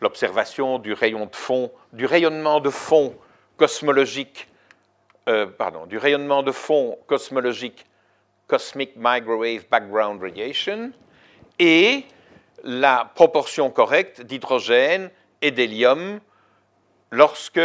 [0.00, 3.14] L'observation du rayon de fond, du rayonnement de fond
[3.56, 4.48] cosmologique,
[5.28, 7.86] euh, pardon, du rayonnement de fond cosmologique
[8.46, 10.92] Cosmic Microwave Background Radiation,
[11.58, 12.04] et
[12.64, 16.20] la proportion correcte d'hydrogène et d'hélium
[17.10, 17.60] lorsque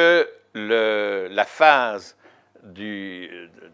[0.54, 2.16] la phase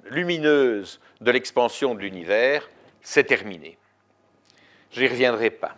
[0.10, 2.70] lumineuse de l'expansion de l'univers
[3.02, 3.78] s'est terminée.
[4.92, 5.76] Je n'y reviendrai pas.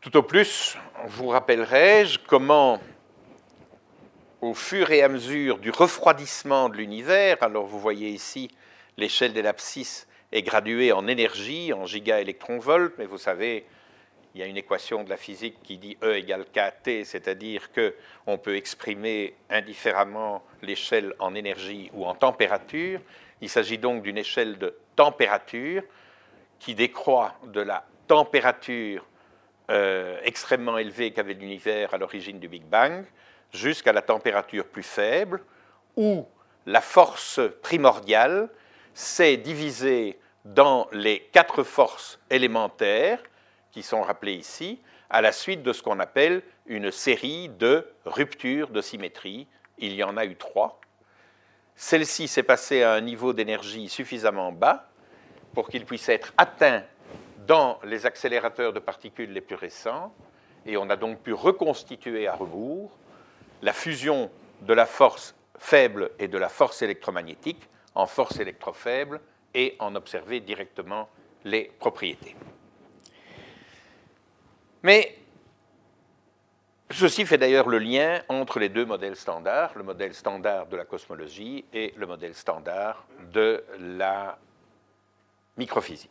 [0.00, 2.80] Tout au plus, vous rappellerai-je comment,
[4.42, 8.50] au fur et à mesure du refroidissement de l'univers, alors vous voyez ici
[8.98, 13.64] l'échelle des l'abscisse est graduée en énergie, en gigaélectronvolts, mais vous savez,
[14.34, 18.36] il y a une équation de la physique qui dit E égale kT, c'est-à-dire qu'on
[18.36, 23.00] peut exprimer indifféremment l'échelle en énergie ou en température.
[23.40, 25.84] Il s'agit donc d'une échelle de température
[26.58, 29.06] qui décroît de la température
[29.70, 33.04] euh, extrêmement élevée qu'avait l'univers à l'origine du Big Bang
[33.52, 35.42] jusqu'à la température plus faible,
[35.96, 36.26] où
[36.66, 38.48] la force primordiale
[38.94, 43.22] s'est divisée dans les quatre forces élémentaires
[43.70, 48.68] qui sont rappelés ici, à la suite de ce qu'on appelle une série de ruptures
[48.68, 49.46] de symétrie.
[49.78, 50.80] Il y en a eu trois.
[51.76, 54.88] Celle-ci s'est passée à un niveau d'énergie suffisamment bas
[55.54, 56.82] pour qu'il puisse être atteint
[57.46, 60.14] dans les accélérateurs de particules les plus récents,
[60.64, 62.96] et on a donc pu reconstituer à rebours
[63.62, 64.30] la fusion
[64.62, 69.20] de la force faible et de la force électromagnétique en force électrofaible
[69.54, 71.08] et en observer directement
[71.44, 72.34] les propriétés.
[74.82, 75.16] Mais
[76.90, 80.84] ceci fait d'ailleurs le lien entre les deux modèles standards, le modèle standard de la
[80.84, 84.38] cosmologie et le modèle standard de la
[85.56, 86.10] microphysique.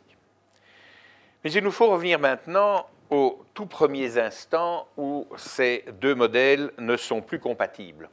[1.44, 6.96] Mais il nous faut revenir maintenant aux tout premiers instants où ces deux modèles ne
[6.96, 8.08] sont plus compatibles.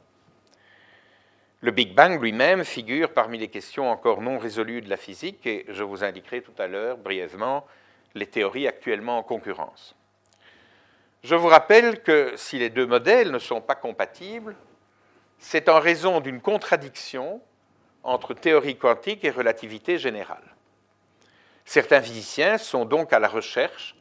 [1.62, 5.64] Le Big Bang lui-même figure parmi les questions encore non résolues de la physique et
[5.70, 7.66] je vous indiquerai tout à l'heure brièvement
[8.14, 9.96] les théories actuellement en concurrence.
[11.24, 14.54] Je vous rappelle que si les deux modèles ne sont pas compatibles,
[15.38, 17.40] c'est en raison d'une contradiction
[18.02, 20.56] entre théorie quantique et relativité générale.
[21.64, 23.94] Certains physiciens sont donc à la recherche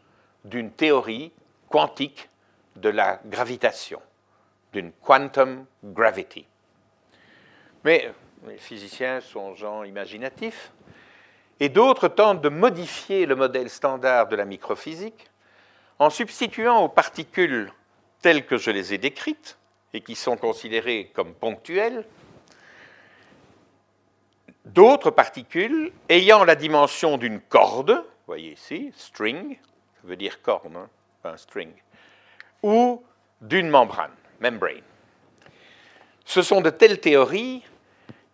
[0.46, 1.32] d'une théorie
[1.70, 2.30] quantique
[2.76, 4.02] de la gravitation,
[4.74, 6.46] d'une quantum gravity.
[7.84, 8.12] Mais
[8.48, 10.72] les physiciens sont gens imaginatifs,
[11.60, 15.30] et d'autres tentent de modifier le modèle standard de la microphysique
[16.00, 17.72] en substituant aux particules
[18.22, 19.58] telles que je les ai décrites
[19.94, 22.06] et qui sont considérées comme ponctuelles,
[24.66, 29.58] d'autres particules ayant la dimension d'une corde, voyez ici, string,
[30.04, 30.90] veut dire hein,
[31.24, 31.72] un string,
[32.64, 33.04] ou
[33.42, 34.82] d'une membrane, membrane.
[36.26, 37.64] Ce sont de telles théories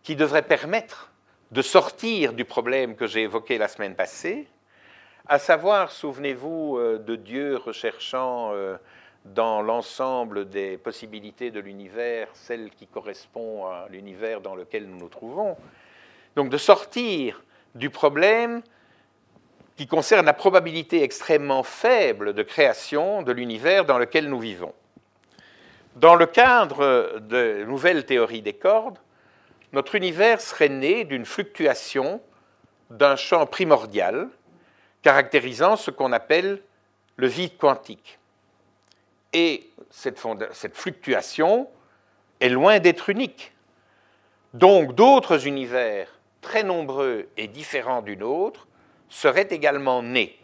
[0.04, 1.12] qui devraient permettre
[1.52, 4.48] de sortir du problème que j'ai évoqué la semaine passée,
[5.28, 8.78] à savoir, souvenez-vous euh, de Dieu recherchant euh,
[9.26, 15.10] dans l'ensemble des possibilités de l'univers celle qui correspond à l'univers dans lequel nous nous
[15.10, 15.58] trouvons.
[16.36, 18.62] Donc de sortir du problème
[19.76, 24.74] qui concerne la probabilité extrêmement faible de création de l'univers dans lequel nous vivons.
[25.96, 29.00] Dans le cadre de nouvelles théories des cordes,
[29.74, 32.22] notre univers serait né d'une fluctuation
[32.90, 34.30] d'un champ primordial
[35.02, 36.62] caractérisant ce qu'on appelle
[37.18, 38.20] le vide quantique.
[39.34, 40.22] Et cette,
[40.54, 41.68] cette fluctuation
[42.40, 43.54] est loin d'être unique.
[44.54, 46.08] Donc d'autres univers
[46.42, 48.68] très nombreux et différents du nôtre
[49.10, 50.40] seraient également nés.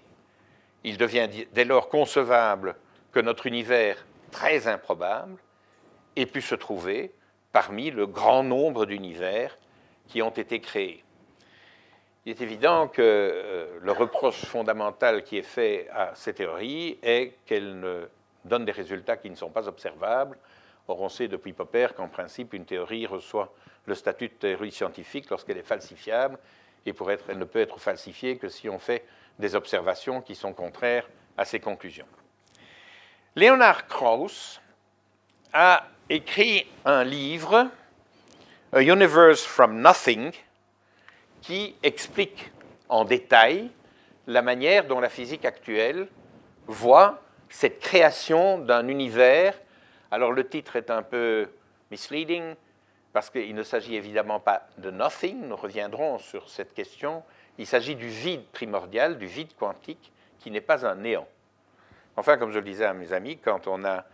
[0.84, 2.76] Il devient dès lors concevable
[3.12, 5.38] que notre univers très improbable
[6.16, 7.14] ait pu se trouver
[7.52, 9.58] parmi le grand nombre d'univers
[10.08, 11.04] qui ont été créés.
[12.26, 17.34] Il est évident que euh, le reproche fondamental qui est fait à ces théories est
[17.46, 18.08] qu'elles ne
[18.46, 20.38] donnent des résultats qui ne sont pas observables.
[20.88, 23.54] Or, on sait depuis Popper qu'en principe, une théorie reçoit
[23.86, 26.38] le statut de théorie scientifique lorsqu'elle est falsifiable,
[26.86, 29.06] et pour être, elle ne peut être falsifiée que si on fait
[29.40, 32.08] des observations qui sont contraires à ses conclusions.
[33.36, 34.62] Leonard Krauss
[35.54, 37.70] a écrit un livre,
[38.74, 40.32] A Universe from Nothing,
[41.42, 42.52] qui explique
[42.90, 43.72] en détail
[44.28, 46.08] la manière dont la physique actuelle
[46.68, 49.60] voit cette création d'un univers.
[50.12, 51.50] Alors le titre est un peu
[51.90, 52.56] misleading
[53.14, 57.24] parce qu'il ne s'agit évidemment pas de nothing, nous reviendrons sur cette question,
[57.58, 61.28] il s'agit du vide primordial, du vide quantique, qui n'est pas un néant.
[62.16, 64.06] Enfin, comme je le disais à mes amis, quand on a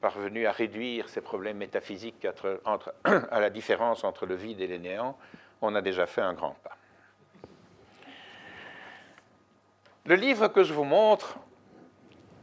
[0.00, 2.26] parvenu à réduire ces problèmes métaphysiques
[3.04, 5.16] à la différence entre le vide et les néants,
[5.62, 6.76] on a déjà fait un grand pas.
[10.04, 11.38] Le livre que je vous montre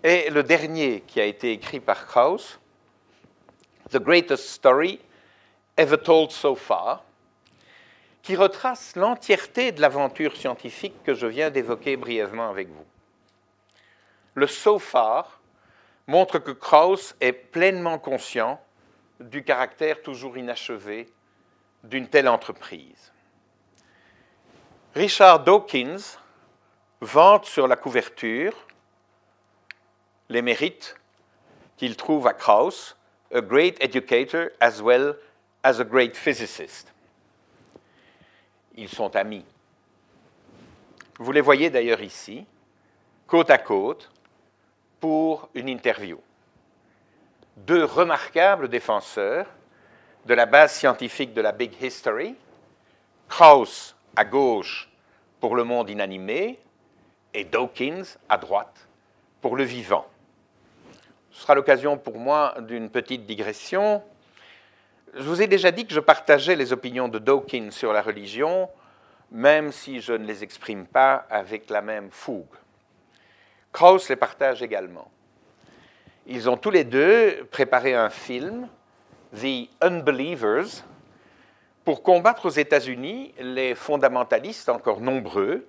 [0.02, 2.60] est le dernier qui a été écrit par Krauss,
[3.90, 5.00] The Greatest Story
[5.78, 7.04] Ever Told So Far,
[8.22, 12.86] qui retrace l'entièreté de l'aventure scientifique que je viens d'évoquer brièvement avec vous.
[14.34, 15.42] Le so far
[16.08, 18.60] montre que Krauss est pleinement conscient
[19.20, 21.08] du caractère toujours inachevé
[21.84, 23.12] d'une telle entreprise.
[24.96, 26.18] Richard Dawkins
[27.02, 28.54] vante sur la couverture
[30.30, 30.96] les mérites
[31.78, 32.96] qu'il trouve à Krauss,
[33.34, 35.16] a great educator as well
[35.64, 36.92] as a great physicist.
[38.76, 39.46] Ils sont amis.
[41.20, 42.46] Vous les voyez d'ailleurs ici,
[43.28, 44.12] côte à côte,
[45.00, 46.20] pour une interview.
[47.58, 49.48] Deux remarquables défenseurs
[50.26, 52.36] de la base scientifique de la Big History,
[53.28, 54.90] Krauss à gauche
[55.40, 56.60] pour le monde inanimé
[57.34, 58.88] et Dawkins à droite
[59.42, 60.08] pour le vivant.
[61.32, 64.04] Ce sera l'occasion pour moi d'une petite digression.
[65.16, 68.68] Je vous ai déjà dit que je partageais les opinions de Dawkins sur la religion,
[69.30, 72.56] même si je ne les exprime pas avec la même fougue.
[73.72, 75.12] Krauss les partage également.
[76.26, 78.68] Ils ont tous les deux préparé un film,
[79.36, 80.84] The Unbelievers,
[81.86, 85.68] pour combattre aux États-Unis les fondamentalistes encore nombreux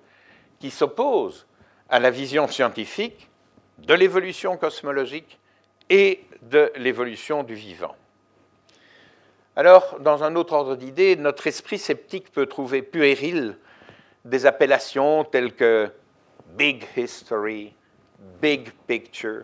[0.59, 1.45] qui s'opposent
[1.87, 3.29] à la vision scientifique
[3.77, 5.39] de l'évolution cosmologique
[5.91, 7.95] et de l'évolution du vivant.
[9.55, 13.57] Alors, dans un autre ordre d'idées, notre esprit sceptique peut trouver puéril
[14.25, 15.89] des appellations telles que
[16.57, 17.73] big history,
[18.41, 19.43] big picture,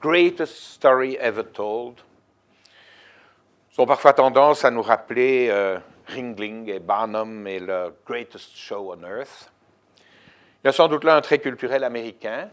[0.00, 2.00] greatest story ever told,
[3.78, 9.02] ont parfois tendance à nous rappeler euh, Ringling et Barnum et le Greatest Show on
[9.04, 9.52] Earth.
[10.64, 12.48] Il y a sans doute là un trait culturel américain.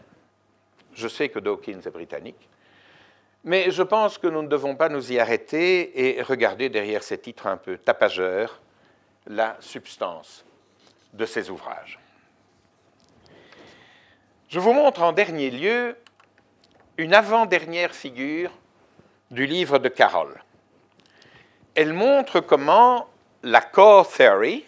[0.92, 2.48] Je sais que Dawkins est britannique.
[3.44, 7.18] Mais je pense que nous ne devons pas nous y arrêter et regarder derrière ces
[7.18, 8.60] titres un peu tapageurs
[9.26, 10.44] la substance
[11.12, 11.98] de ces ouvrages.
[14.48, 15.96] Je vous montre en dernier lieu
[16.96, 18.50] une avant-dernière figure
[19.30, 20.42] du livre de Carroll.
[21.74, 23.08] Elle montre comment
[23.42, 24.64] la core theory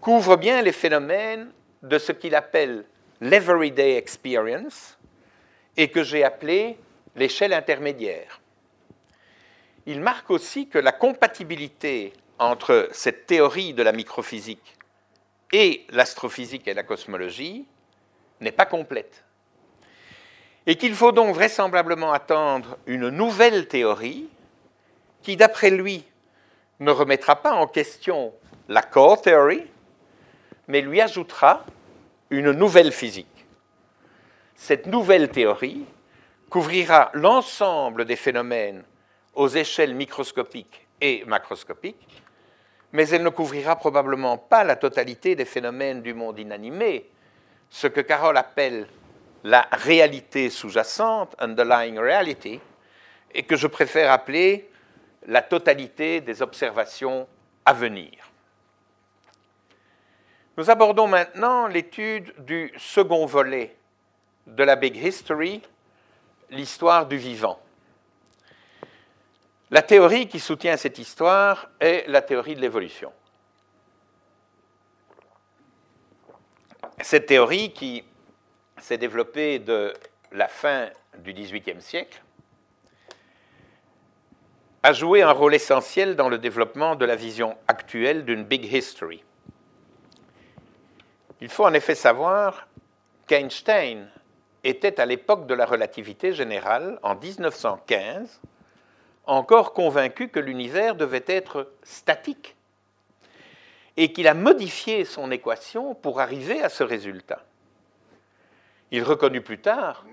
[0.00, 1.52] couvre bien les phénomènes
[1.82, 2.84] de ce qu'il appelle
[3.20, 4.97] l'everyday experience
[5.78, 6.76] et que j'ai appelé
[7.16, 8.40] l'échelle intermédiaire.
[9.86, 14.76] Il marque aussi que la compatibilité entre cette théorie de la microphysique
[15.52, 17.64] et l'astrophysique et la cosmologie
[18.40, 19.24] n'est pas complète.
[20.66, 24.28] Et qu'il faut donc vraisemblablement attendre une nouvelle théorie
[25.22, 26.04] qui, d'après lui,
[26.80, 28.34] ne remettra pas en question
[28.68, 29.66] la core theory,
[30.66, 31.64] mais lui ajoutera
[32.30, 33.37] une nouvelle physique.
[34.60, 35.86] Cette nouvelle théorie
[36.50, 38.82] couvrira l'ensemble des phénomènes
[39.34, 42.22] aux échelles microscopiques et macroscopiques,
[42.92, 47.08] mais elle ne couvrira probablement pas la totalité des phénomènes du monde inanimé,
[47.70, 48.88] ce que Carole appelle
[49.44, 52.60] la réalité sous-jacente, underlying reality,
[53.32, 54.68] et que je préfère appeler
[55.28, 57.28] la totalité des observations
[57.64, 58.10] à venir.
[60.56, 63.76] Nous abordons maintenant l'étude du second volet
[64.48, 65.62] de la Big History,
[66.50, 67.60] l'histoire du vivant.
[69.70, 73.12] La théorie qui soutient cette histoire est la théorie de l'évolution.
[77.00, 78.02] Cette théorie qui
[78.80, 79.92] s'est développée de
[80.32, 80.88] la fin
[81.18, 82.22] du XVIIIe siècle
[84.82, 89.22] a joué un rôle essentiel dans le développement de la vision actuelle d'une big history.
[91.40, 92.68] Il faut en effet savoir
[93.26, 94.08] qu'Einstein
[94.64, 98.40] était à l'époque de la relativité générale, en 1915,
[99.26, 102.56] encore convaincu que l'univers devait être statique
[103.96, 107.44] et qu'il a modifié son équation pour arriver à ce résultat.
[108.90, 110.06] Il reconnut plus tard,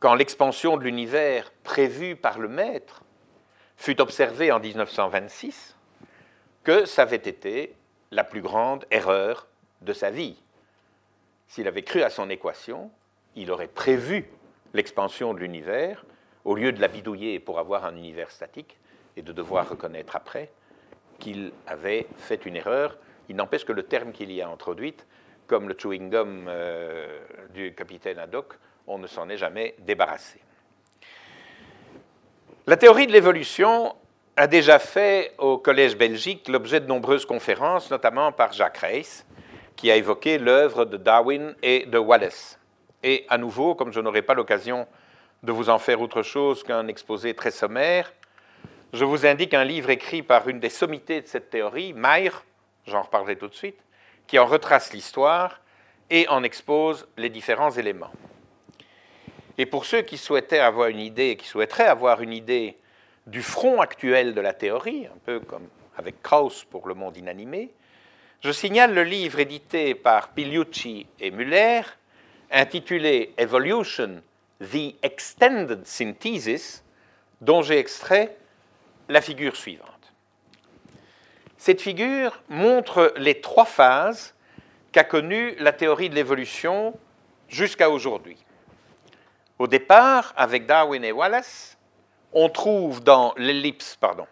[0.00, 3.02] quand l'expansion de l'univers prévue par le maître
[3.76, 5.76] fut observé en 1926
[6.64, 7.74] que ça avait été
[8.10, 9.46] la plus grande erreur
[9.82, 10.36] de sa vie.
[11.48, 12.90] S'il avait cru à son équation,
[13.36, 14.26] il aurait prévu
[14.74, 16.04] l'expansion de l'univers,
[16.44, 18.78] au lieu de la bidouiller pour avoir un univers statique
[19.16, 20.50] et de devoir reconnaître après
[21.18, 22.98] qu'il avait fait une erreur.
[23.28, 24.96] Il n'empêche que le terme qu'il y a introduit,
[25.46, 27.20] comme le chewing-gum euh,
[27.54, 28.54] du capitaine Haddock,
[28.86, 30.40] on ne s'en est jamais débarrassé.
[32.66, 33.94] La théorie de l'évolution
[34.36, 39.26] a déjà fait au Collège belgique l'objet de nombreuses conférences, notamment par Jacques Reiss,
[39.76, 42.58] qui a évoqué l'œuvre de Darwin et de Wallace.
[43.02, 44.86] Et à nouveau, comme je n'aurai pas l'occasion
[45.42, 48.12] de vous en faire autre chose qu'un exposé très sommaire,
[48.92, 52.30] je vous indique un livre écrit par une des sommités de cette théorie, Mayer,
[52.86, 53.80] j'en reparlerai tout de suite,
[54.26, 55.60] qui en retrace l'histoire
[56.10, 58.12] et en expose les différents éléments.
[59.58, 62.78] Et pour ceux qui souhaitaient avoir une idée, qui souhaiteraient avoir une idée
[63.26, 67.70] du front actuel de la théorie, un peu comme avec Krauss pour le monde inanimé,
[68.40, 71.82] je signale le livre édité par Pigliucci et Muller,
[72.52, 74.22] intitulé Evolution,
[74.60, 76.82] The Extended Synthesis,
[77.40, 78.36] dont j'ai extrait
[79.08, 79.88] la figure suivante.
[81.56, 84.34] Cette figure montre les trois phases
[84.92, 86.94] qu'a connues la théorie de l'évolution
[87.48, 88.36] jusqu'à aujourd'hui.
[89.58, 91.78] Au départ, avec Darwin et Wallace,
[92.32, 94.26] on trouve dans l'ellipse, pardon,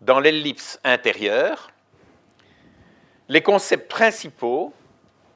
[0.00, 1.70] dans l'ellipse intérieure,
[3.28, 4.72] les concepts principaux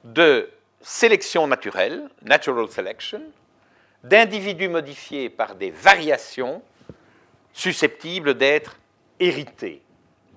[0.02, 0.50] de
[0.84, 3.22] sélection naturelle, natural selection,
[4.02, 6.62] d'individus modifiés par des variations
[7.54, 8.78] susceptibles d'être
[9.18, 9.80] hérités.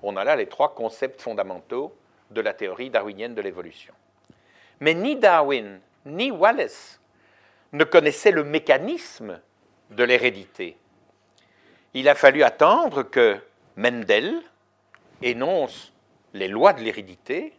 [0.02, 1.94] On a là les trois concepts fondamentaux
[2.30, 3.92] de la théorie darwinienne de l'évolution.
[4.80, 6.98] Mais ni Darwin ni Wallace
[7.72, 9.40] ne connaissait le mécanisme
[9.90, 10.78] de l'hérédité.
[11.92, 13.38] Il a fallu attendre que
[13.76, 14.40] Mendel
[15.20, 15.92] énonce
[16.32, 17.52] les lois de l'hérédité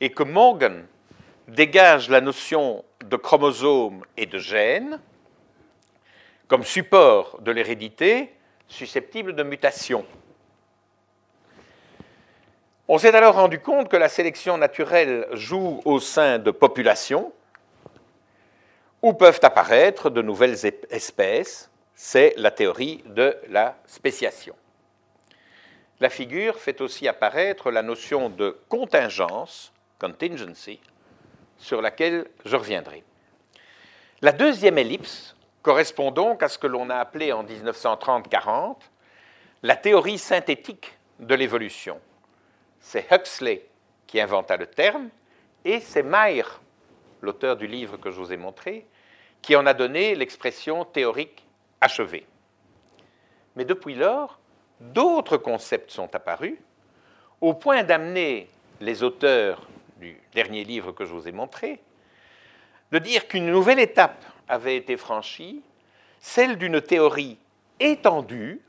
[0.00, 0.86] et que Morgan
[1.48, 5.00] dégage la notion de chromosome et de gène
[6.46, 8.34] comme support de l'hérédité
[8.68, 10.04] susceptible de mutation.
[12.86, 17.32] On s'est alors rendu compte que la sélection naturelle joue au sein de populations
[19.02, 20.58] où peuvent apparaître de nouvelles
[20.90, 21.70] espèces.
[21.94, 24.54] C'est la théorie de la spéciation.
[26.00, 30.80] La figure fait aussi apparaître la notion de contingence, contingency,
[31.58, 33.02] sur laquelle je reviendrai.
[34.22, 38.76] La deuxième ellipse correspond donc à ce que l'on a appelé en 1930-40
[39.62, 42.00] la théorie synthétique de l'évolution.
[42.80, 43.66] C'est Huxley
[44.06, 45.08] qui inventa le terme
[45.64, 46.44] et c'est Mayer,
[47.20, 48.86] l'auteur du livre que je vous ai montré,
[49.42, 51.44] qui en a donné l'expression théorique
[51.80, 52.26] achevée.
[53.56, 54.38] Mais depuis lors,
[54.80, 56.58] d'autres concepts sont apparus,
[57.40, 58.48] au point d'amener
[58.80, 59.68] les auteurs
[59.98, 61.80] du dernier livre que je vous ai montré,
[62.92, 65.62] de dire qu'une nouvelle étape avait été franchie,
[66.20, 67.38] celle d'une théorie
[67.80, 68.60] étendue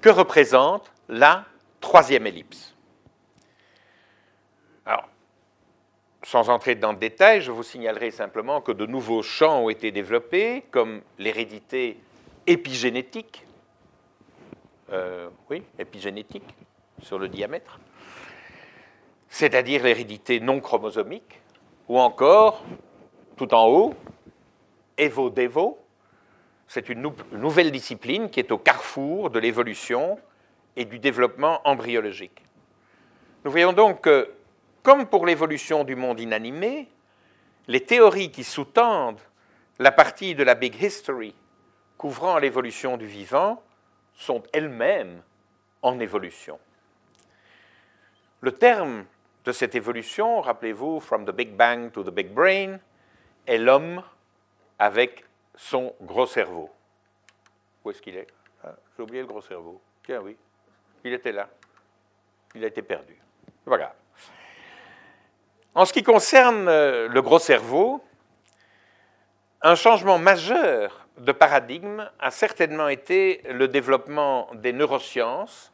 [0.00, 1.44] que représente la
[1.80, 2.74] troisième ellipse.
[4.86, 5.08] Alors,
[6.22, 9.90] sans entrer dans le détail, je vous signalerai simplement que de nouveaux champs ont été
[9.90, 11.98] développés, comme l'hérédité
[12.46, 13.46] épigénétique,
[14.92, 16.54] euh, oui, épigénétique,
[17.02, 17.78] sur le diamètre,
[19.34, 21.40] c'est-à-dire l'hérédité non chromosomique,
[21.88, 22.64] ou encore,
[23.36, 23.94] tout en haut,
[24.96, 25.76] Evo-Devo,
[26.68, 30.20] c'est une nouvelle discipline qui est au carrefour de l'évolution
[30.76, 32.44] et du développement embryologique.
[33.44, 34.30] Nous voyons donc que,
[34.84, 36.88] comme pour l'évolution du monde inanimé,
[37.66, 39.18] les théories qui sous-tendent
[39.80, 41.34] la partie de la Big History
[41.98, 43.60] couvrant l'évolution du vivant
[44.14, 45.22] sont elles-mêmes
[45.82, 46.60] en évolution.
[48.40, 49.06] Le terme
[49.44, 52.78] de cette évolution, rappelez-vous, From the Big Bang to the Big Brain,
[53.46, 54.02] est l'homme
[54.78, 55.24] avec
[55.54, 56.70] son gros cerveau.
[57.84, 58.26] Où est-ce qu'il est,
[58.64, 59.80] ah, J'ai oublié le gros cerveau.
[60.02, 60.36] Tiens, oui,
[61.04, 61.48] il était là.
[62.54, 63.16] Il a été perdu.
[63.66, 63.94] Voilà.
[65.74, 68.02] En ce qui concerne euh, le gros cerveau,
[69.60, 75.72] un changement majeur de paradigme a certainement été le développement des neurosciences,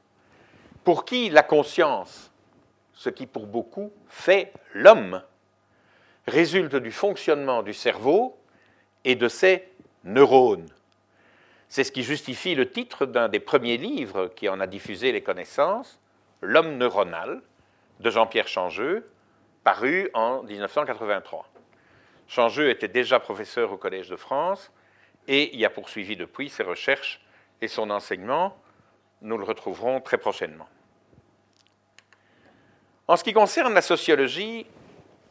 [0.85, 2.30] pour qui la conscience,
[3.01, 5.23] ce qui pour beaucoup fait l'homme,
[6.27, 8.37] résulte du fonctionnement du cerveau
[9.05, 9.67] et de ses
[10.05, 10.69] neurones.
[11.71, 15.23] C'est ce qui justifie le titre d'un des premiers livres qui en a diffusé les
[15.23, 15.99] connaissances,
[16.43, 17.41] L'homme neuronal,
[18.01, 19.11] de Jean-Pierre Changeux,
[19.65, 21.47] paru en 1983.
[22.29, 24.71] Changeux était déjà professeur au Collège de France
[25.27, 27.23] et y a poursuivi depuis ses recherches
[27.63, 28.59] et son enseignement.
[29.23, 30.69] Nous le retrouverons très prochainement.
[33.11, 34.67] En ce qui concerne la sociologie,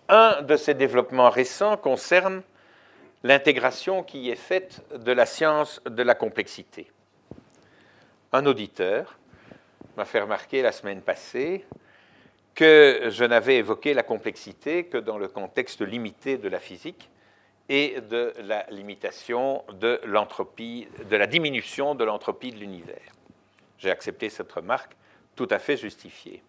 [0.09, 2.41] un de ces développements récents concerne
[3.23, 6.91] l'intégration qui est faite de la science de la complexité.
[8.33, 9.17] Un auditeur
[9.95, 11.65] m'a fait remarquer la semaine passée
[12.53, 17.09] que je n'avais évoqué la complexité que dans le contexte limité de la physique
[17.69, 23.13] et de la limitation de l'entropie, de la diminution de l'entropie de l'univers.
[23.77, 24.97] J'ai accepté cette remarque
[25.37, 26.43] tout à fait justifiée.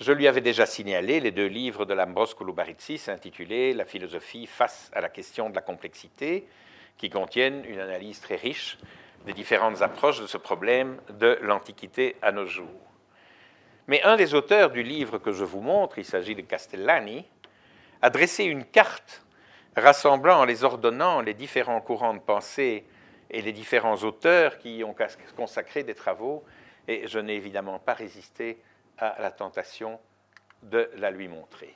[0.00, 4.90] Je lui avais déjà signalé les deux livres de Lambros Kouloubaritsis intitulés La philosophie face
[4.92, 6.48] à la question de la complexité,
[6.98, 8.76] qui contiennent une analyse très riche
[9.24, 12.66] des différentes approches de ce problème de l'Antiquité à nos jours.
[13.86, 17.24] Mais un des auteurs du livre que je vous montre, il s'agit de Castellani,
[18.02, 19.24] a dressé une carte
[19.76, 22.84] rassemblant en les ordonnant les différents courants de pensée
[23.30, 24.96] et les différents auteurs qui y ont
[25.36, 26.44] consacré des travaux,
[26.88, 28.58] et je n'ai évidemment pas résisté
[28.98, 29.98] à la tentation
[30.62, 31.74] de la lui montrer.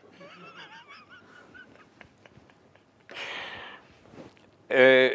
[4.71, 5.11] Euh,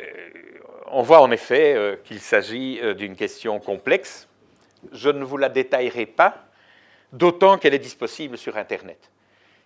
[0.88, 4.28] on voit en effet euh, qu'il s'agit euh, d'une question complexe.
[4.92, 6.46] Je ne vous la détaillerai pas,
[7.12, 9.12] d'autant qu'elle est disponible sur Internet.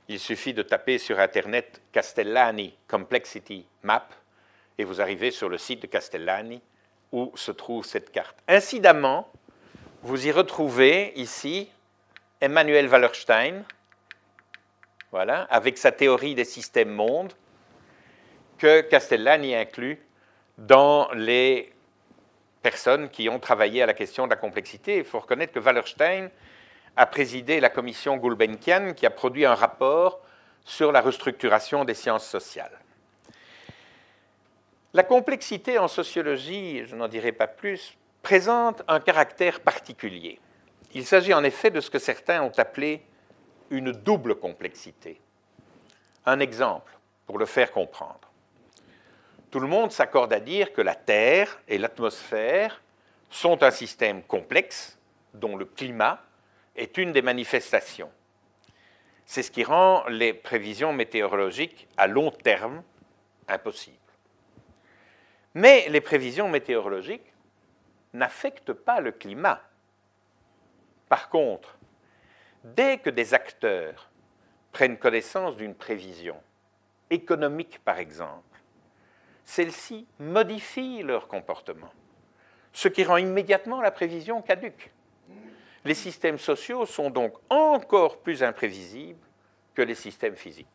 [0.09, 4.07] Il suffit de taper sur Internet Castellani Complexity Map
[4.77, 6.61] et vous arrivez sur le site de Castellani
[7.11, 8.38] où se trouve cette carte.
[8.47, 9.29] Incidemment,
[10.03, 11.69] vous y retrouvez ici
[12.39, 13.63] Emmanuel Wallerstein,
[15.11, 17.33] voilà, avec sa théorie des systèmes mondes,
[18.57, 19.99] que Castellani inclut
[20.57, 21.73] dans les
[22.61, 24.97] personnes qui ont travaillé à la question de la complexité.
[24.97, 26.29] Il faut reconnaître que Wallerstein
[26.95, 30.19] a présidé la commission Gulbenkian qui a produit un rapport
[30.65, 32.77] sur la restructuration des sciences sociales.
[34.93, 40.39] La complexité en sociologie, je n'en dirai pas plus, présente un caractère particulier.
[40.97, 43.03] Il s'agit en effet de ce que certains ont appelé
[43.69, 45.21] une double complexité.
[46.25, 46.91] Un exemple
[47.27, 48.31] pour le faire comprendre.
[49.51, 52.81] Tout le monde s'accorde à dire que la Terre et l'atmosphère
[53.29, 54.97] sont un système complexe
[55.35, 56.19] dont le climat
[56.75, 58.09] est une des manifestations.
[59.27, 62.81] C'est ce qui rend les prévisions météorologiques à long terme
[63.47, 63.97] impossibles.
[65.53, 67.33] Mais les prévisions météorologiques
[68.13, 69.61] n'affectent pas le climat.
[71.09, 71.77] Par contre,
[72.63, 74.09] dès que des acteurs
[74.71, 76.35] prennent connaissance d'une prévision,
[77.09, 78.43] économique par exemple,
[79.45, 81.91] celle-ci modifie leur comportement,
[82.73, 84.91] ce qui rend immédiatement la prévision caduque.
[85.85, 89.25] Les systèmes sociaux sont donc encore plus imprévisibles
[89.73, 90.67] que les systèmes physiques.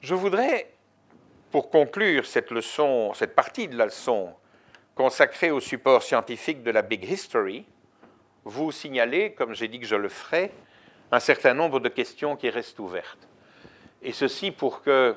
[0.00, 0.72] Je voudrais,
[1.52, 4.34] pour conclure cette leçon, cette partie de la leçon
[4.96, 7.66] consacrée au support scientifique de la Big History,
[8.46, 10.52] vous signaler, comme j'ai dit que je le ferai,
[11.12, 13.28] un certain nombre de questions qui restent ouvertes.
[14.02, 15.16] Et ceci pour que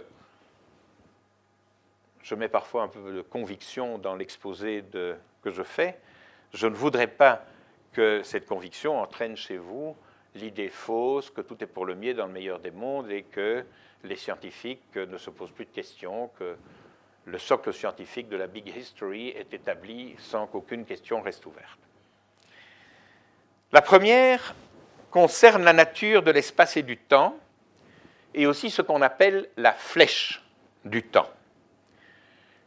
[2.23, 5.97] je mets parfois un peu de conviction dans l'exposé que je fais.
[6.53, 7.45] Je ne voudrais pas
[7.93, 9.95] que cette conviction entraîne chez vous
[10.35, 13.65] l'idée fausse que tout est pour le mieux dans le meilleur des mondes et que
[14.03, 16.55] les scientifiques ne se posent plus de questions, que
[17.25, 21.88] le socle scientifique de la Big History est établi sans qu'aucune question reste ouverte.
[23.71, 24.55] La première
[25.11, 27.37] concerne la nature de l'espace et du temps
[28.33, 30.43] et aussi ce qu'on appelle la flèche
[30.85, 31.29] du temps.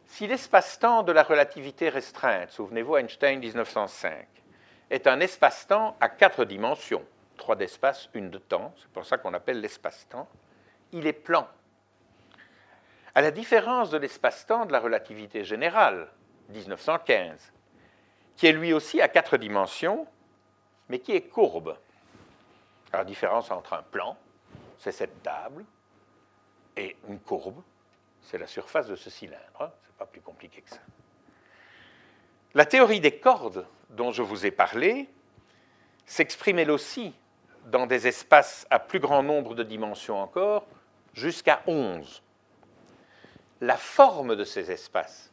[0.06, 4.28] Si l'espace-temps de la relativité restreinte, souvenez-vous Einstein 1905,
[4.90, 7.04] est un espace-temps à quatre dimensions,
[7.36, 10.28] trois d'espace, une de temps, c'est pour ça qu'on appelle l'espace-temps,
[10.92, 11.48] il est plan.
[13.16, 16.06] À la différence de l'espace-temps de la relativité générale,
[16.50, 17.52] 1915,
[18.36, 20.06] qui est lui aussi à quatre dimensions,
[20.88, 21.76] mais qui est courbe.
[22.92, 24.16] la différence entre un plan,
[24.78, 25.64] c'est cette table,
[26.76, 27.62] et une courbe,
[28.22, 29.40] c'est la surface de ce cylindre.
[29.58, 30.80] Ce n'est pas plus compliqué que ça.
[32.54, 35.08] La théorie des cordes dont je vous ai parlé
[36.06, 37.14] s'exprime elle aussi
[37.66, 40.66] dans des espaces à plus grand nombre de dimensions encore,
[41.14, 42.22] jusqu'à 11.
[43.60, 45.32] La forme de ces espaces,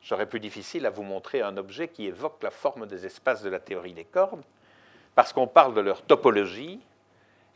[0.00, 3.50] j'aurais plus difficile à vous montrer un objet qui évoque la forme des espaces de
[3.50, 4.42] la théorie des cordes,
[5.16, 6.78] parce qu'on parle de leur topologie,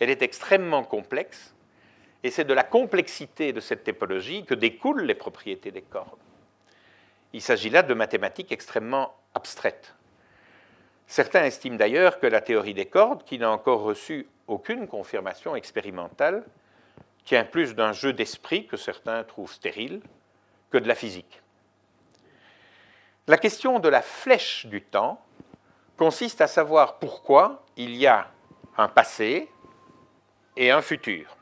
[0.01, 1.55] elle est extrêmement complexe,
[2.25, 6.19] et c'est de la complexité de cette topologie que découlent les propriétés des cordes.
[7.35, 9.95] Il s'agit là de mathématiques extrêmement abstraites.
[11.07, 16.45] Certains estiment d'ailleurs que la théorie des cordes, qui n'a encore reçu aucune confirmation expérimentale,
[17.27, 20.01] tient plus d'un jeu d'esprit que certains trouvent stérile
[20.71, 21.43] que de la physique.
[23.27, 25.23] La question de la flèche du temps
[26.01, 28.31] consiste à savoir pourquoi il y a
[28.79, 29.51] un passé
[30.57, 31.37] et un futur.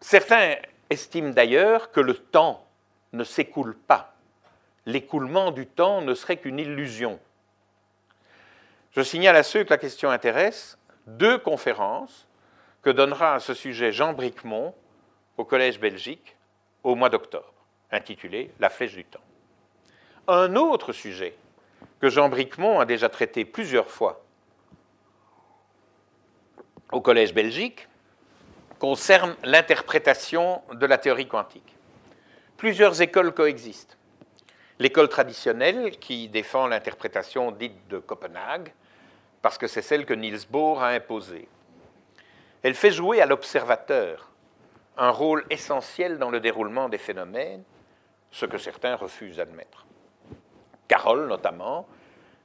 [0.00, 0.56] Certains
[0.88, 2.66] estiment d'ailleurs que le temps
[3.12, 4.14] ne s'écoule pas.
[4.86, 7.20] L'écoulement du temps ne serait qu'une illusion.
[8.92, 12.26] Je signale à ceux que la question intéresse deux conférences
[12.80, 14.74] que donnera à ce sujet Jean Bricmont
[15.36, 16.38] au Collège Belgique
[16.84, 17.52] au mois d'octobre,
[17.90, 19.25] intitulées La flèche du temps.
[20.28, 21.36] Un autre sujet
[22.00, 24.26] que Jean Bricmont a déjà traité plusieurs fois
[26.92, 27.88] au Collège Belgique
[28.78, 31.76] concerne l'interprétation de la théorie quantique.
[32.56, 33.96] Plusieurs écoles coexistent.
[34.78, 38.72] L'école traditionnelle qui défend l'interprétation dite de Copenhague,
[39.42, 41.48] parce que c'est celle que Niels Bohr a imposée.
[42.62, 44.30] Elle fait jouer à l'observateur
[44.96, 47.62] un rôle essentiel dans le déroulement des phénomènes,
[48.30, 49.86] ce que certains refusent d'admettre.
[50.88, 51.86] Carroll, notamment,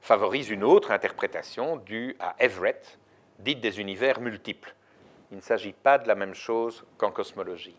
[0.02, 2.98] favorise une autre interprétation due à Everett,
[3.40, 4.76] dite des univers multiples.
[5.32, 7.78] Il ne s'agit pas de la même chose qu'en cosmologie.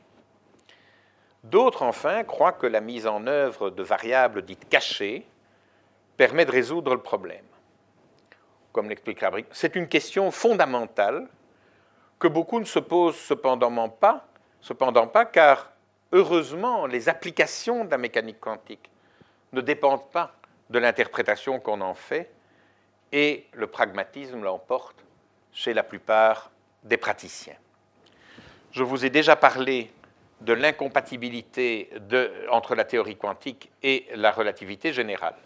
[1.45, 5.27] D'autres, enfin, croient que la mise en œuvre de variables dites cachées
[6.17, 7.45] permet de résoudre le problème.
[8.73, 11.29] Comme l'explique c'est une question fondamentale
[12.19, 14.27] que beaucoup ne se posent cependant pas,
[14.61, 15.73] cependant pas, car
[16.13, 18.91] heureusement, les applications de la mécanique quantique
[19.53, 20.37] ne dépendent pas
[20.73, 22.33] de l'interprétation qu'on en fait,
[23.13, 24.97] et le pragmatisme l'emporte
[25.53, 26.51] chez la plupart
[26.83, 27.57] des praticiens.
[28.73, 29.93] Je vous ai déjà parlé
[30.41, 31.91] de l'incompatibilité
[32.51, 35.37] entre la théorie quantique et la relativité générale.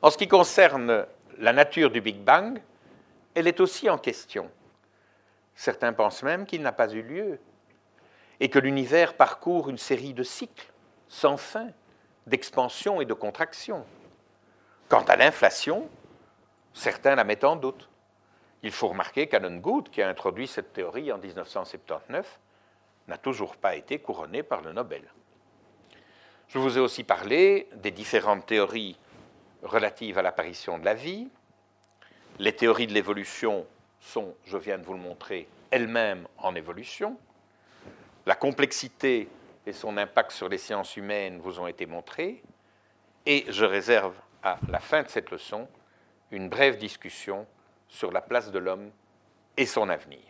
[0.00, 1.06] En ce qui concerne
[1.38, 2.60] la nature du Big Bang,
[3.34, 4.50] elle est aussi en question.
[5.54, 7.38] Certains pensent même qu'il n'a pas eu lieu
[8.40, 10.72] et que l'univers parcourt une série de cycles
[11.06, 11.68] sans fin
[12.26, 13.84] d'expansion et de contraction.
[14.88, 15.88] Quant à l'inflation,
[16.72, 17.88] certains la mettent en doute.
[18.62, 22.38] Il faut remarquer Good, qui a introduit cette théorie en 1979,
[23.08, 25.02] n'a toujours pas été couronné par le Nobel.
[26.48, 28.98] Je vous ai aussi parlé des différentes théories
[29.62, 31.28] relatives à l'apparition de la vie.
[32.38, 33.66] Les théories de l'évolution
[34.00, 37.16] sont, je viens de vous le montrer, elles-mêmes en évolution.
[38.26, 39.28] La complexité
[39.66, 42.42] et son impact sur les sciences humaines vous ont été montrés.
[43.26, 45.68] Et je réserve à la fin de cette leçon
[46.30, 47.46] une brève discussion
[47.88, 48.90] sur la place de l'homme
[49.56, 50.20] et son avenir.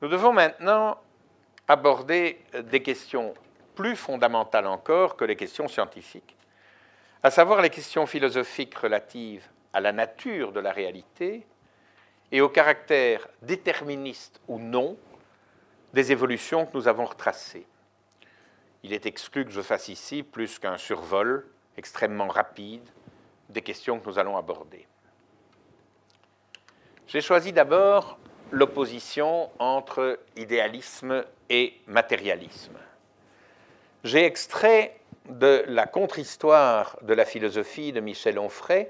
[0.00, 0.98] Nous devons maintenant
[1.68, 3.34] aborder des questions
[3.74, 6.36] plus fondamentales encore que les questions scientifiques,
[7.22, 11.46] à savoir les questions philosophiques relatives à la nature de la réalité
[12.30, 14.96] et au caractère déterministe ou non
[15.92, 17.66] des évolutions que nous avons retracées.
[18.82, 22.86] Il est exclu que je fasse ici plus qu'un survol extrêmement rapide
[23.48, 24.86] des questions que nous allons aborder.
[27.06, 28.18] J'ai choisi d'abord
[28.50, 32.78] l'opposition entre idéalisme et matérialisme.
[34.04, 38.88] J'ai extrait de la contre-histoire de la philosophie de Michel Onfray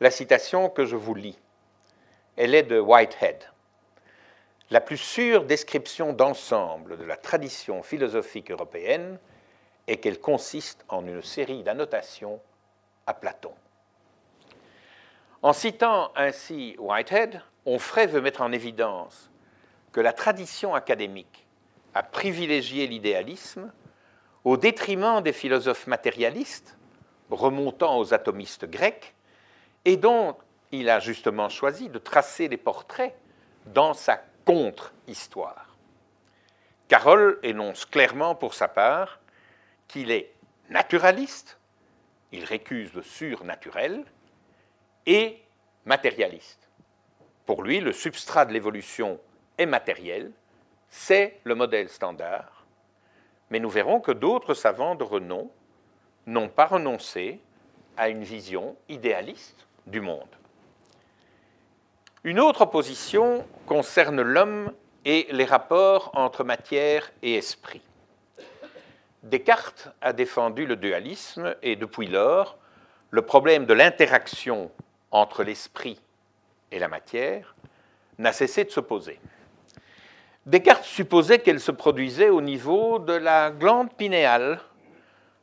[0.00, 1.38] la citation que je vous lis.
[2.36, 3.44] Elle est de Whitehead.
[4.72, 9.18] La plus sûre description d'ensemble de la tradition philosophique européenne
[9.88, 12.40] est qu'elle consiste en une série d'annotations
[13.08, 13.52] à Platon.
[15.42, 19.28] En citant ainsi Whitehead, Onfray veut mettre en évidence
[19.90, 21.48] que la tradition académique
[21.94, 23.72] a privilégié l'idéalisme
[24.44, 26.78] au détriment des philosophes matérialistes,
[27.28, 29.14] remontant aux atomistes grecs,
[29.84, 30.36] et dont
[30.70, 33.16] il a justement choisi de tracer les portraits
[33.66, 35.76] dans sa contre-histoire.
[36.88, 39.20] Carroll énonce clairement pour sa part
[39.86, 40.32] qu'il est
[40.68, 41.58] naturaliste,
[42.32, 44.04] il récuse le surnaturel,
[45.06, 45.42] et
[45.84, 46.68] matérialiste.
[47.46, 49.18] Pour lui, le substrat de l'évolution
[49.58, 50.32] est matériel,
[50.88, 52.64] c'est le modèle standard,
[53.50, 55.50] mais nous verrons que d'autres savants de renom
[56.26, 57.40] n'ont pas renoncé
[57.96, 60.28] à une vision idéaliste du monde.
[62.22, 64.72] Une autre opposition concerne l'homme
[65.06, 67.80] et les rapports entre matière et esprit.
[69.22, 72.58] Descartes a défendu le dualisme et depuis lors,
[73.08, 74.70] le problème de l'interaction
[75.10, 75.98] entre l'esprit
[76.70, 77.56] et la matière
[78.18, 79.18] n'a cessé de se poser.
[80.44, 84.60] Descartes supposait qu'elle se produisait au niveau de la glande pinéale,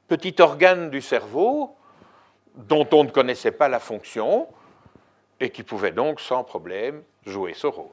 [0.07, 1.75] petit organe du cerveau
[2.53, 4.47] dont on ne connaissait pas la fonction
[5.39, 7.89] et qui pouvait donc sans problème jouer ce rôle.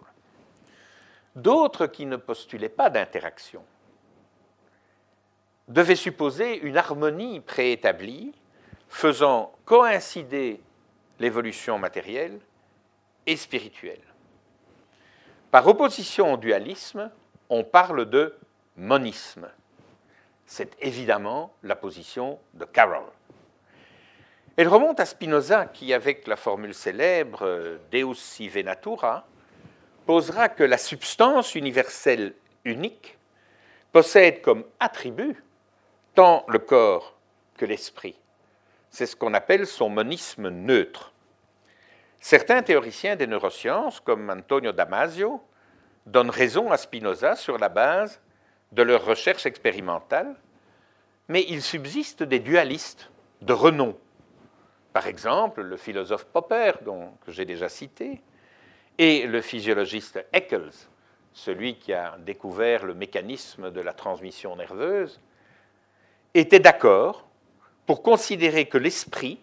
[1.36, 3.64] D'autres qui ne postulaient pas d'interaction
[5.68, 8.34] devaient supposer une harmonie préétablie
[8.88, 10.61] faisant coïncider
[11.18, 12.38] l'évolution matérielle
[13.26, 14.03] et spirituelle.
[15.51, 17.11] Par opposition au dualisme,
[17.49, 18.36] on parle de
[18.76, 19.49] monisme.
[20.47, 23.11] C'est évidemment la position de Carroll.
[24.57, 29.26] Elle remonte à Spinoza qui, avec la formule célèbre Deus sive natura,
[30.07, 32.34] posera que la substance universelle
[32.64, 33.18] unique
[33.90, 35.42] possède comme attribut
[36.14, 37.16] tant le corps
[37.57, 38.16] que l'esprit.
[38.90, 41.12] C'est ce qu'on appelle son monisme neutre.
[42.20, 45.42] Certains théoriciens des neurosciences, comme Antonio Damasio,
[46.07, 48.20] donnent raison à Spinoza sur la base
[48.70, 50.36] de leurs recherches expérimentales,
[51.26, 53.11] mais il subsiste des dualistes
[53.42, 53.96] de renom.
[54.95, 58.22] Par exemple, le philosophe Popper, dont, que j'ai déjà cité,
[58.97, 60.70] et le physiologiste Eccles,
[61.32, 65.20] celui qui a découvert le mécanisme de la transmission nerveuse,
[66.32, 67.26] étaient d'accord
[67.86, 69.40] pour considérer que l'esprit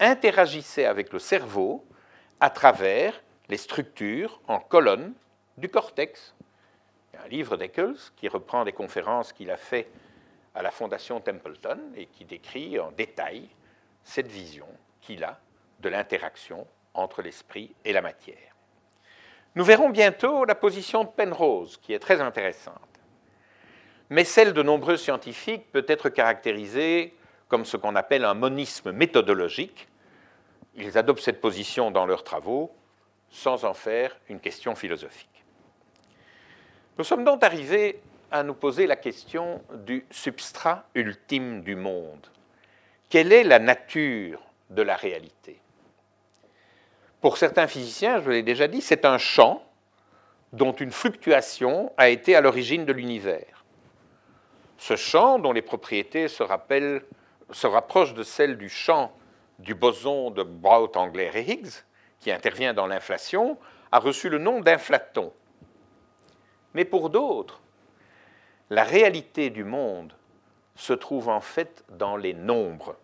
[0.00, 1.86] interagissait avec le cerveau
[2.40, 5.14] à travers les structures en colonnes
[5.58, 6.34] du cortex.
[7.22, 9.92] Un livre d'Eccles qui reprend des conférences qu'il a faites
[10.56, 13.48] à la Fondation Templeton et qui décrit en détail
[14.04, 14.66] cette vision
[15.00, 15.38] qu'il a
[15.80, 18.56] de l'interaction entre l'esprit et la matière.
[19.54, 22.76] Nous verrons bientôt la position de Penrose, qui est très intéressante.
[24.08, 27.14] Mais celle de nombreux scientifiques peut être caractérisée
[27.48, 29.88] comme ce qu'on appelle un monisme méthodologique.
[30.74, 32.74] Ils adoptent cette position dans leurs travaux
[33.30, 35.44] sans en faire une question philosophique.
[36.98, 38.00] Nous sommes donc arrivés
[38.30, 42.26] à nous poser la question du substrat ultime du monde.
[43.12, 44.40] Quelle est la nature
[44.70, 45.60] de la réalité?
[47.20, 49.62] Pour certains physiciens, je l'ai déjà dit, c'est un champ
[50.54, 53.66] dont une fluctuation a été à l'origine de l'univers.
[54.78, 57.04] Ce champ, dont les propriétés se rappellent
[57.50, 59.12] se rapproche de celle du champ
[59.58, 61.84] du boson de Brout, Angler et Higgs,
[62.18, 63.58] qui intervient dans l'inflation,
[63.90, 65.34] a reçu le nom d'inflaton.
[66.72, 67.60] Mais pour d'autres,
[68.70, 70.14] la réalité du monde
[70.76, 72.96] se trouve en fait dans les nombres.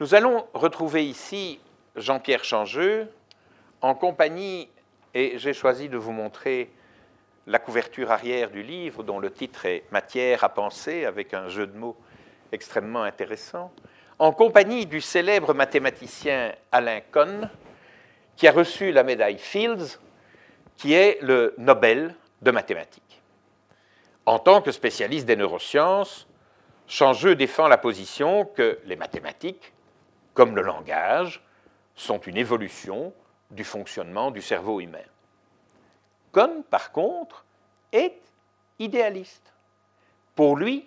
[0.00, 1.60] Nous allons retrouver ici
[1.94, 3.08] Jean-Pierre Changeux
[3.80, 4.68] en compagnie,
[5.14, 6.68] et j'ai choisi de vous montrer
[7.46, 11.68] la couverture arrière du livre dont le titre est Matière à penser avec un jeu
[11.68, 11.96] de mots
[12.50, 13.70] extrêmement intéressant,
[14.18, 17.48] en compagnie du célèbre mathématicien Alain Cohn,
[18.34, 20.00] qui a reçu la médaille Fields,
[20.76, 23.22] qui est le Nobel de mathématiques.
[24.26, 26.26] En tant que spécialiste des neurosciences,
[26.88, 29.73] Changeux défend la position que les mathématiques,
[30.34, 31.42] comme le langage,
[31.94, 33.12] sont une évolution
[33.50, 34.98] du fonctionnement du cerveau humain.
[36.32, 37.44] Cohn, par contre,
[37.92, 38.20] est
[38.78, 39.52] idéaliste.
[40.34, 40.86] Pour lui,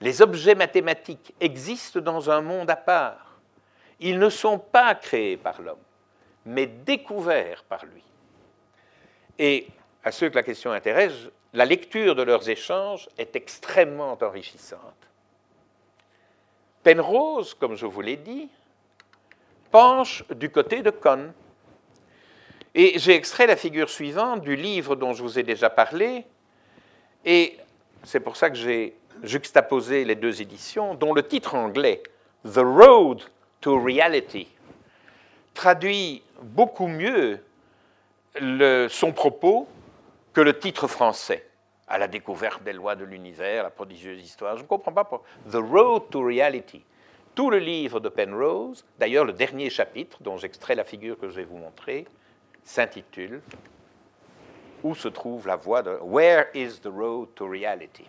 [0.00, 3.38] les objets mathématiques existent dans un monde à part.
[4.00, 5.78] Ils ne sont pas créés par l'homme,
[6.44, 8.02] mais découverts par lui.
[9.38, 9.68] Et
[10.02, 11.14] à ceux que la question intéresse,
[11.52, 14.80] la lecture de leurs échanges est extrêmement enrichissante.
[16.82, 18.50] Penrose, comme je vous l'ai dit,
[19.74, 21.32] penche du côté de Cohn.
[22.76, 26.24] Et j'ai extrait la figure suivante du livre dont je vous ai déjà parlé,
[27.24, 27.58] et
[28.04, 32.04] c'est pour ça que j'ai juxtaposé les deux éditions, dont le titre anglais,
[32.44, 33.22] The Road
[33.60, 34.46] to Reality,
[35.54, 37.40] traduit beaucoup mieux
[38.88, 39.66] son propos
[40.32, 41.48] que le titre français,
[41.88, 44.56] à la découverte des lois de l'univers, la prodigieuse histoire.
[44.56, 45.02] Je ne comprends pas.
[45.02, 45.24] Pour...
[45.50, 46.84] The Road to Reality.
[47.34, 51.34] Tout le livre de Penrose, d'ailleurs le dernier chapitre dont j'extrais la figure que je
[51.34, 52.06] vais vous montrer,
[52.62, 53.42] s'intitule
[54.84, 58.04] Où se trouve la voie de Where is the road to reality?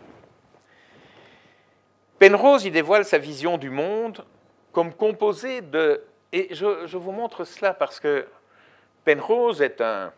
[2.19, 4.23] Penrose y dévoile sa vision du monde
[4.71, 6.03] comme composée de.
[6.31, 8.27] Et je, vous montre cela parce que
[9.05, 10.13] Penrose est un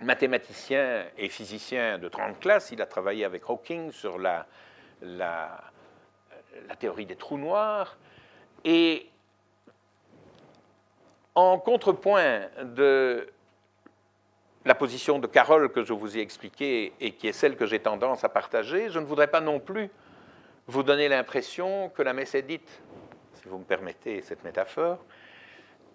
[0.00, 2.70] mathématicien et physicien de 30 classes.
[2.70, 4.46] Il a travaillé avec Hawking sur la
[6.78, 7.96] théorie des trous noirs.
[8.68, 9.06] Et
[11.36, 13.28] en contrepoint de
[14.64, 17.78] la position de Carole que je vous ai expliquée et qui est celle que j'ai
[17.78, 19.88] tendance à partager, je ne voudrais pas non plus
[20.66, 22.82] vous donner l'impression que la messe est dite,
[23.34, 24.98] si vous me permettez cette métaphore,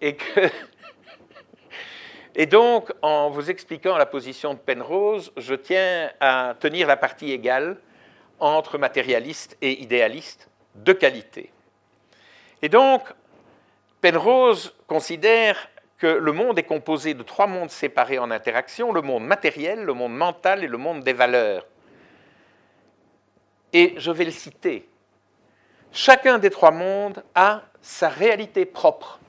[0.00, 0.40] et que
[2.34, 7.32] et donc, en vous expliquant la position de Penrose, je tiens à tenir la partie
[7.32, 7.76] égale
[8.40, 11.52] entre matérialiste et idéaliste de qualité.
[12.62, 13.02] Et donc,
[14.00, 19.24] Penrose considère que le monde est composé de trois mondes séparés en interaction, le monde
[19.24, 21.66] matériel, le monde mental et le monde des valeurs.
[23.72, 24.88] Et je vais le citer.
[25.92, 29.20] Chacun des trois mondes a sa réalité propre,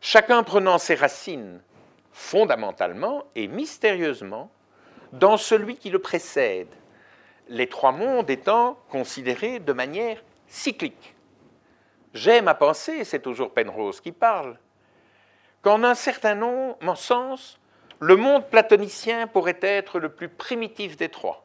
[0.00, 1.60] chacun prenant ses racines
[2.12, 4.50] fondamentalement et mystérieusement
[5.12, 6.68] dans celui qui le précède,
[7.48, 11.14] les trois mondes étant considérés de manière cyclique.
[12.14, 14.56] J'aime à penser, c'est toujours Penrose qui parle,
[15.62, 17.58] qu'en un certain nombre, sens,
[17.98, 21.44] le monde platonicien pourrait être le plus primitif des trois,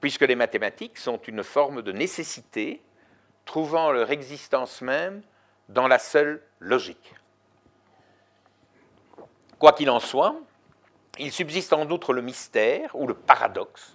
[0.00, 2.82] puisque les mathématiques sont une forme de nécessité,
[3.44, 5.22] trouvant leur existence même
[5.68, 7.14] dans la seule logique.
[9.60, 10.34] Quoi qu'il en soit,
[11.18, 13.94] il subsiste en outre le mystère ou le paradoxe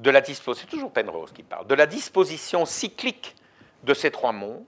[0.00, 3.34] de la disposition, toujours Penrose qui parle, de la disposition cyclique
[3.84, 4.64] de ces trois mondes,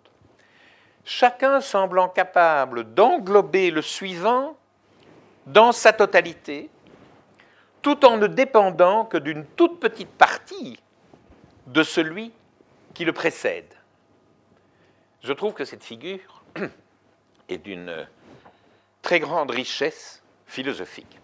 [1.04, 4.56] chacun semblant capable d'englober le suivant
[5.46, 6.70] dans sa totalité,
[7.82, 10.78] tout en ne dépendant que d'une toute petite partie
[11.66, 12.32] de celui
[12.94, 13.74] qui le précède.
[15.22, 16.42] Je trouve que cette figure
[17.48, 18.06] est d'une
[19.02, 21.18] très grande richesse philosophique.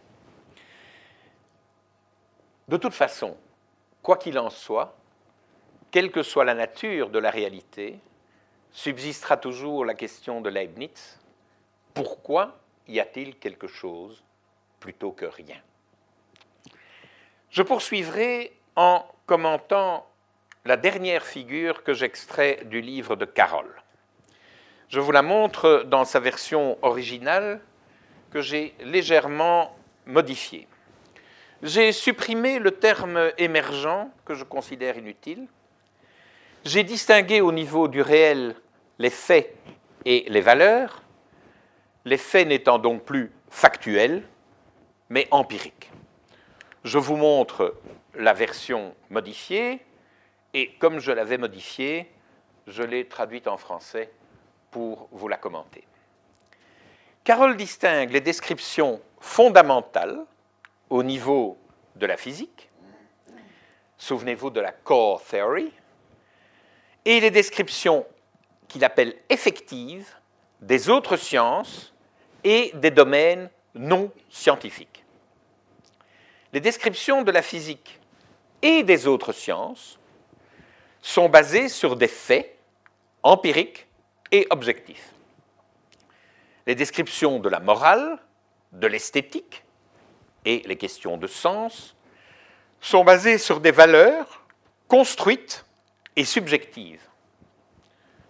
[2.68, 3.36] De toute façon,
[4.02, 4.96] quoi qu'il en soit,
[5.90, 8.00] quelle que soit la nature de la réalité,
[8.76, 11.18] subsistera toujours la question de Leibniz,
[11.94, 14.22] pourquoi y a-t-il quelque chose
[14.80, 15.56] plutôt que rien?
[17.48, 20.06] Je poursuivrai en commentant
[20.66, 23.82] la dernière figure que j'extrais du livre de Carole.
[24.90, 27.62] Je vous la montre dans sa version originale
[28.30, 29.74] que j'ai légèrement
[30.04, 30.68] modifié.
[31.62, 35.48] J'ai supprimé le terme émergent, que je considère inutile.
[36.66, 38.54] J'ai distingué au niveau du réel
[38.98, 39.54] les faits
[40.04, 41.02] et les valeurs,
[42.04, 44.22] les faits n'étant donc plus factuels,
[45.08, 45.90] mais empiriques.
[46.84, 47.76] Je vous montre
[48.14, 49.80] la version modifiée,
[50.54, 52.10] et comme je l'avais modifiée,
[52.66, 54.10] je l'ai traduite en français
[54.70, 55.84] pour vous la commenter.
[57.24, 60.24] Carole distingue les descriptions fondamentales
[60.90, 61.58] au niveau
[61.96, 62.70] de la physique,
[63.98, 65.72] souvenez-vous de la core theory,
[67.04, 68.06] et les descriptions
[68.68, 70.08] qu'il appelle effectives
[70.60, 71.94] des autres sciences
[72.44, 75.04] et des domaines non scientifiques.
[76.52, 78.00] Les descriptions de la physique
[78.62, 79.98] et des autres sciences
[81.02, 82.58] sont basées sur des faits
[83.22, 83.86] empiriques
[84.32, 85.12] et objectifs.
[86.66, 88.18] Les descriptions de la morale,
[88.72, 89.62] de l'esthétique
[90.44, 91.94] et les questions de sens
[92.80, 94.44] sont basées sur des valeurs
[94.88, 95.64] construites
[96.16, 97.05] et subjectives,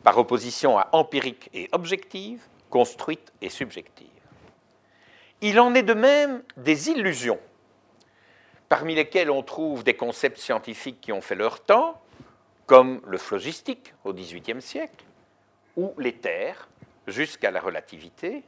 [0.07, 2.41] par opposition à empiriques et objectives,
[2.71, 4.07] construites et subjectives.
[5.41, 7.41] Il en est de même des illusions,
[8.69, 12.01] parmi lesquelles on trouve des concepts scientifiques qui ont fait leur temps,
[12.67, 15.05] comme le phlogistique au XVIIIe siècle,
[15.77, 16.69] ou l'éther
[17.09, 18.45] jusqu'à la relativité,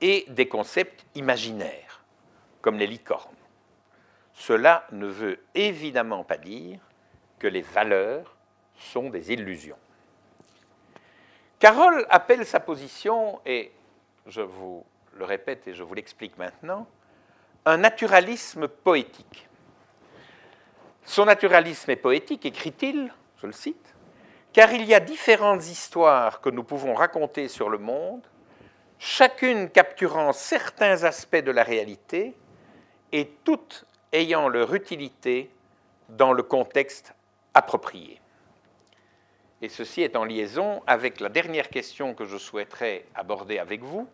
[0.00, 2.02] et des concepts imaginaires,
[2.62, 3.36] comme les licornes.
[4.32, 6.80] Cela ne veut évidemment pas dire
[7.38, 8.34] que les valeurs
[8.78, 9.76] sont des illusions.
[11.58, 13.72] Carole appelle sa position, et
[14.26, 14.84] je vous
[15.14, 16.86] le répète et je vous l'explique maintenant,
[17.64, 19.48] un naturalisme poétique.
[21.04, 23.94] Son naturalisme est poétique, écrit-il, je le cite,
[24.52, 28.22] car il y a différentes histoires que nous pouvons raconter sur le monde,
[28.98, 32.34] chacune capturant certains aspects de la réalité
[33.12, 35.50] et toutes ayant leur utilité
[36.08, 37.14] dans le contexte
[37.52, 38.20] approprié.
[39.64, 44.06] Et ceci est en liaison avec la dernière question que je souhaiterais aborder avec vous,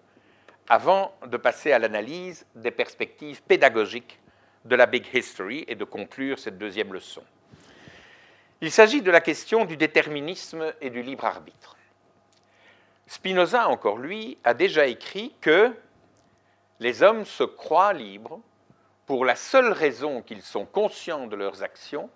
[0.68, 4.20] avant de passer à l'analyse des perspectives pédagogiques
[4.64, 7.24] de la Big History et de conclure cette deuxième leçon.
[8.60, 11.76] Il s'agit de la question du déterminisme et du libre arbitre.
[13.08, 15.74] Spinoza, encore lui, a déjà écrit que
[16.78, 18.38] les hommes se croient libres
[19.04, 22.08] pour la seule raison qu'ils sont conscients de leurs actions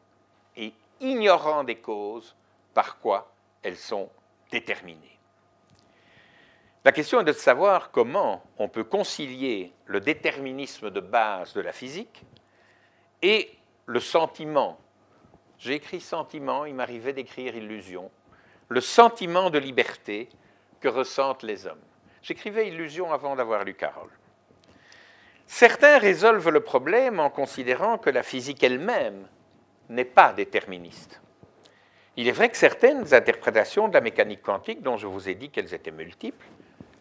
[0.57, 2.37] et ignorants des causes
[2.75, 4.11] par quoi elles sont
[4.51, 5.18] déterminées.
[6.85, 11.72] La question est de savoir comment on peut concilier le déterminisme de base de la
[11.72, 12.25] physique
[13.22, 13.57] et
[13.87, 14.79] le sentiment.
[15.59, 18.11] J'ai écrit sentiment, il m'arrivait d'écrire illusion,
[18.68, 20.29] le sentiment de liberté
[20.81, 21.81] que ressentent les hommes.
[22.20, 24.11] J'écrivais illusion avant d'avoir lu Carole.
[25.47, 29.27] Certains résolvent le problème en considérant que la physique elle-même
[29.89, 31.20] n'est pas déterministe.
[32.17, 35.51] Il est vrai que certaines interprétations de la mécanique quantique, dont je vous ai dit
[35.51, 36.47] qu'elles étaient multiples,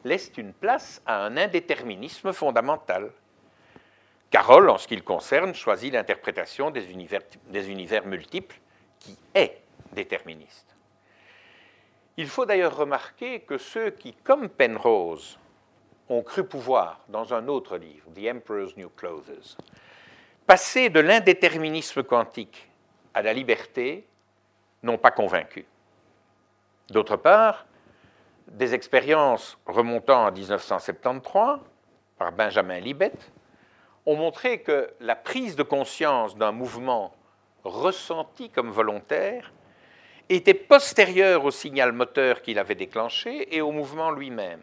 [0.03, 3.11] laissent une place à un indéterminisme fondamental.
[4.31, 6.89] Carole, en ce qui le concerne, choisit l'interprétation des
[7.69, 8.59] univers multiples
[8.99, 9.61] qui est
[9.93, 10.75] déterministe.
[12.17, 15.37] Il faut d'ailleurs remarquer que ceux qui, comme Penrose,
[16.09, 19.57] ont cru pouvoir, dans un autre livre, The Emperor's New Clothes,
[20.45, 22.67] passer de l'indéterminisme quantique
[23.13, 24.07] à la liberté,
[24.83, 25.65] n'ont pas convaincu.
[26.89, 27.65] D'autre part,
[28.47, 31.59] des expériences remontant à 1973
[32.17, 33.13] par Benjamin Libet
[34.05, 37.13] ont montré que la prise de conscience d'un mouvement
[37.63, 39.53] ressenti comme volontaire
[40.29, 44.61] était postérieure au signal moteur qu'il avait déclenché et au mouvement lui-même.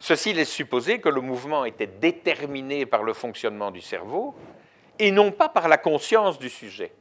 [0.00, 4.34] Ceci laisse supposer que le mouvement était déterminé par le fonctionnement du cerveau
[4.98, 6.92] et non pas par la conscience du sujet.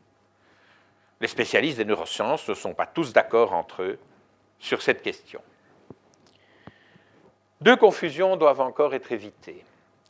[1.19, 3.99] Les spécialistes des neurosciences ne sont pas tous d'accord entre eux
[4.59, 5.41] sur cette question.
[7.61, 9.65] Deux confusions doivent encore être évitées.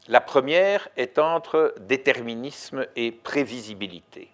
[0.10, 4.30] La première est entre déterminisme et prévisibilité.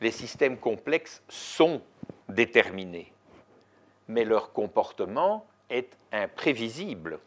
[0.00, 1.80] Les systèmes complexes sont
[2.28, 3.12] déterminés,
[4.08, 7.18] mais leur comportement est imprévisible.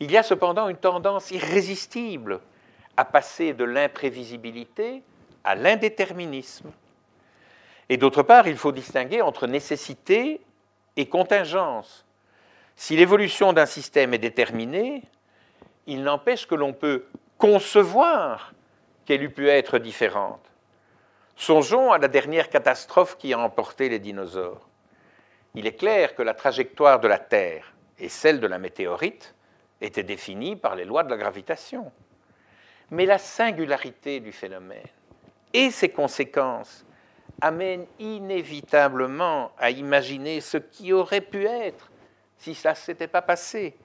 [0.00, 2.40] Il y a cependant une tendance irrésistible
[2.96, 5.02] à passer de l'imprévisibilité
[5.44, 6.72] à l'indéterminisme.
[7.92, 10.40] Et d'autre part, il faut distinguer entre nécessité
[10.96, 12.06] et contingence.
[12.74, 15.02] Si l'évolution d'un système est déterminée,
[15.86, 17.04] il n'empêche que l'on peut
[17.36, 18.54] concevoir
[19.04, 20.40] qu'elle eût pu être différente.
[21.36, 24.66] Songeons à la dernière catastrophe qui a emporté les dinosaures
[25.54, 29.34] il est clair que la trajectoire de la Terre et celle de la météorite
[29.82, 31.92] étaient définies par les lois de la gravitation.
[32.90, 34.86] Mais la singularité du phénomène
[35.52, 36.86] et ses conséquences
[37.42, 41.90] amènent inévitablement à imaginer ce qui aurait pu être
[42.38, 43.76] si ça ne s'était pas passé.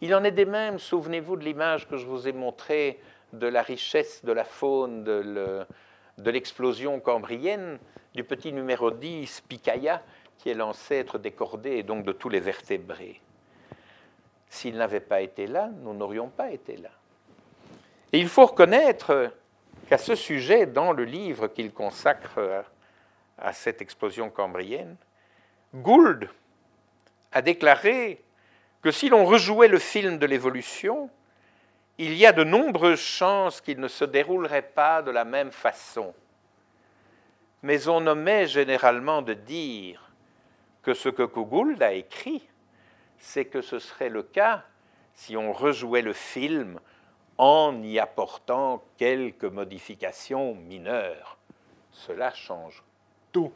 [0.00, 3.00] Il en est des mêmes, souvenez-vous de l'image que je vous ai montrée
[3.32, 7.78] de la richesse de la faune de l'explosion cambrienne,
[8.14, 10.02] du petit numéro 10, Picaya,
[10.38, 13.20] qui est l'ancêtre des cordées et donc de tous les vertébrés.
[14.48, 16.90] S'il n'avait pas été là, nous n'aurions pas été là.
[18.12, 19.32] Et il faut reconnaître
[19.88, 22.64] qu'à ce sujet, dans le livre qu'il consacre
[23.38, 24.96] à cette explosion cambrienne,
[25.74, 26.28] Gould
[27.32, 28.22] a déclaré
[28.82, 31.10] que si l'on rejouait le film de l'évolution,
[31.98, 36.14] il y a de nombreuses chances qu'il ne se déroulerait pas de la même façon.
[37.62, 40.10] Mais on omet généralement de dire
[40.82, 42.46] que ce que Gould a écrit,
[43.18, 44.64] c'est que ce serait le cas
[45.14, 46.78] si on rejouait le film
[47.38, 51.38] en y apportant quelques modifications mineures.
[51.90, 52.82] Cela change
[53.32, 53.52] tout.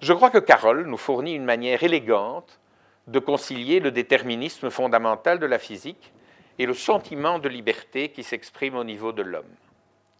[0.00, 2.60] Je crois que Carroll nous fournit une manière élégante
[3.08, 6.12] de concilier le déterminisme fondamental de la physique
[6.58, 9.44] et le sentiment de liberté qui s'exprime au niveau de l'homme.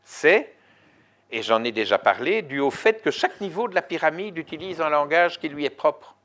[0.02, 0.54] C'est,
[1.30, 4.80] et j'en ai déjà parlé, dû au fait que chaque niveau de la pyramide utilise
[4.80, 6.16] un langage qui lui est propre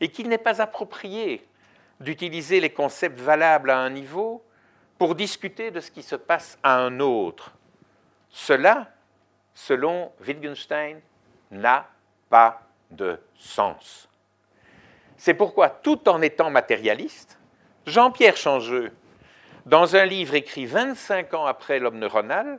[0.00, 1.46] et qu'il n'est pas approprié
[2.00, 4.42] d'utiliser les concepts valables à un niveau
[4.98, 7.52] pour discuter de ce qui se passe à un autre.
[8.30, 8.90] Cela,
[9.54, 11.00] selon Wittgenstein,
[11.50, 11.88] n'a
[12.30, 14.08] pas de sens.
[15.16, 17.38] C'est pourquoi, tout en étant matérialiste,
[17.86, 18.92] Jean-Pierre Changeux,
[19.66, 22.58] dans un livre écrit 25 ans après l'homme neuronal,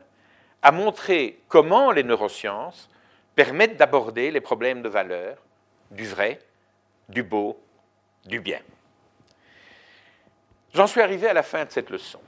[0.62, 2.90] a montré comment les neurosciences
[3.36, 5.38] permettent d'aborder les problèmes de valeur,
[5.92, 6.40] du vrai,
[7.10, 7.60] du beau,
[8.26, 8.60] du bien.
[10.74, 12.22] J'en suis arrivé à la fin de cette leçon.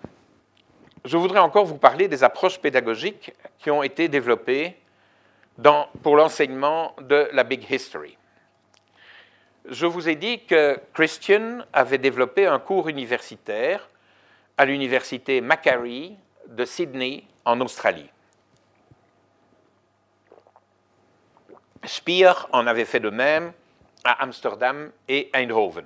[1.06, 4.76] Je voudrais encore vous parler des approches pédagogiques qui ont été développées
[6.04, 8.18] pour l'enseignement de la Big History
[9.70, 13.90] je vous ai dit que Christian avait développé un cours universitaire
[14.58, 16.16] à l'université Macquarie
[16.48, 18.10] de Sydney en Australie.
[21.84, 23.54] Speer en avait fait de même
[24.04, 25.86] à Amsterdam et Eindhoven.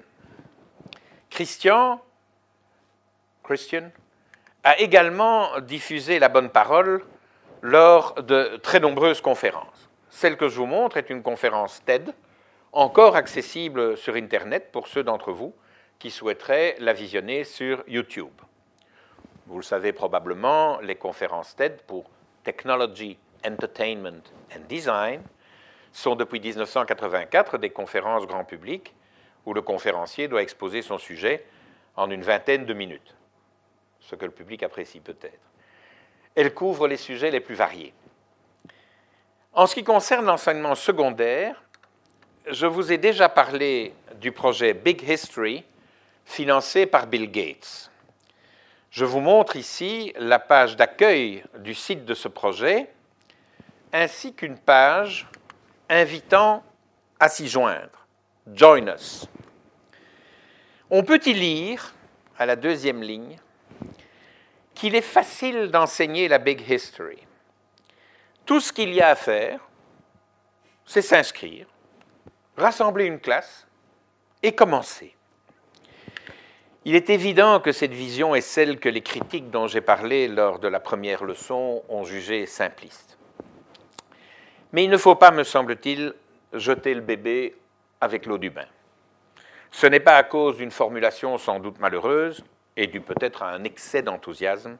[1.29, 2.01] Christian,
[3.43, 3.91] Christian
[4.63, 7.03] a également diffusé la bonne parole
[7.61, 9.89] lors de très nombreuses conférences.
[10.09, 12.13] Celle que je vous montre est une conférence TED
[12.71, 15.53] encore accessible sur Internet pour ceux d'entre vous
[15.97, 18.33] qui souhaiteraient la visionner sur YouTube.
[19.47, 22.09] Vous le savez probablement, les conférences TED pour
[22.43, 24.21] Technology, Entertainment
[24.55, 25.21] and Design
[25.91, 28.93] sont depuis 1984 des conférences grand public
[29.45, 31.45] où le conférencier doit exposer son sujet
[31.95, 33.15] en une vingtaine de minutes,
[33.99, 35.39] ce que le public apprécie peut-être.
[36.35, 37.93] Elles couvrent les sujets les plus variés.
[39.53, 41.61] En ce qui concerne l'enseignement secondaire,
[42.47, 45.63] je vous ai déjà parlé du projet Big History
[46.25, 47.91] financé par Bill Gates.
[48.91, 52.89] Je vous montre ici la page d'accueil du site de ce projet,
[53.93, 55.27] ainsi qu'une page
[55.89, 56.63] invitant
[57.19, 58.07] à s'y joindre.
[58.53, 59.27] Join us.
[60.89, 61.93] On peut y lire,
[62.37, 63.37] à la deuxième ligne,
[64.79, 67.17] qu'il est facile d'enseigner la Big History.
[68.45, 69.59] Tout ce qu'il y a à faire,
[70.85, 71.67] c'est s'inscrire
[72.55, 73.67] rassembler une classe
[74.41, 75.15] et commencer.
[76.85, 80.59] Il est évident que cette vision est celle que les critiques dont j'ai parlé lors
[80.59, 83.17] de la première leçon ont jugée simpliste.
[84.71, 86.13] Mais il ne faut pas, me semble-t-il,
[86.53, 87.55] jeter le bébé
[87.99, 88.67] avec l'eau du bain.
[89.71, 92.43] Ce n'est pas à cause d'une formulation sans doute malheureuse
[92.79, 94.77] et dû peut-être à un excès d'enthousiasme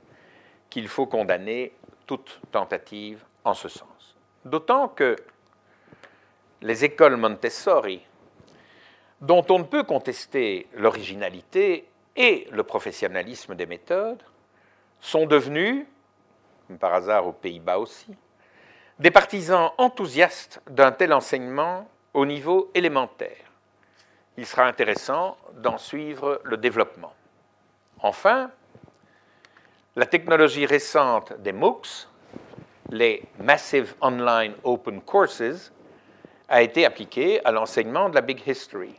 [0.70, 1.74] qu'il faut condamner
[2.08, 4.16] toute tentative en ce sens.
[4.46, 5.18] D'autant que
[6.62, 8.02] les écoles Montessori,
[9.20, 14.24] dont on ne peut contester l'originalité et le professionnalisme des méthodes,
[15.02, 15.86] sont devenus,
[16.80, 18.16] par hasard aux Pays-Bas aussi,
[18.98, 23.52] des partisans enthousiastes d'un tel enseignement au niveau élémentaire.
[24.38, 27.14] Il sera intéressant d'en suivre le développement.
[28.02, 28.52] Enfin,
[29.96, 32.08] la technologie récente des MOOCs,
[32.92, 35.72] les Massive Online Open Courses,
[36.48, 38.96] a été appliqué à l'enseignement de la Big History.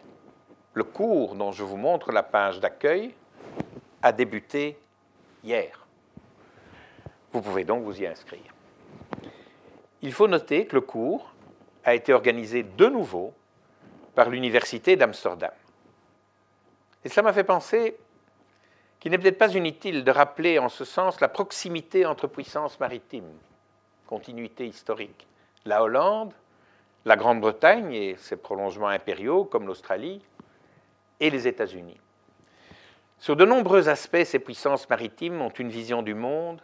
[0.75, 3.15] Le cours dont je vous montre la page d'accueil
[4.03, 4.79] a débuté
[5.43, 5.87] hier.
[7.33, 8.55] Vous pouvez donc vous y inscrire.
[10.03, 11.33] Il faut noter que le cours
[11.85, 13.33] a été organisé de nouveau
[14.15, 15.53] par l'Université d'Amsterdam.
[17.05, 17.97] Et cela m'a fait penser
[19.01, 23.33] qu'il n'est peut-être pas inutile de rappeler en ce sens la proximité entre puissances maritimes,
[24.07, 25.27] continuité historique.
[25.65, 26.33] La Hollande
[27.05, 30.23] la Grande-Bretagne et ses prolongements impériaux comme l'Australie
[31.19, 32.01] et les États-Unis.
[33.19, 36.61] Sur de nombreux aspects, ces puissances maritimes ont une vision du monde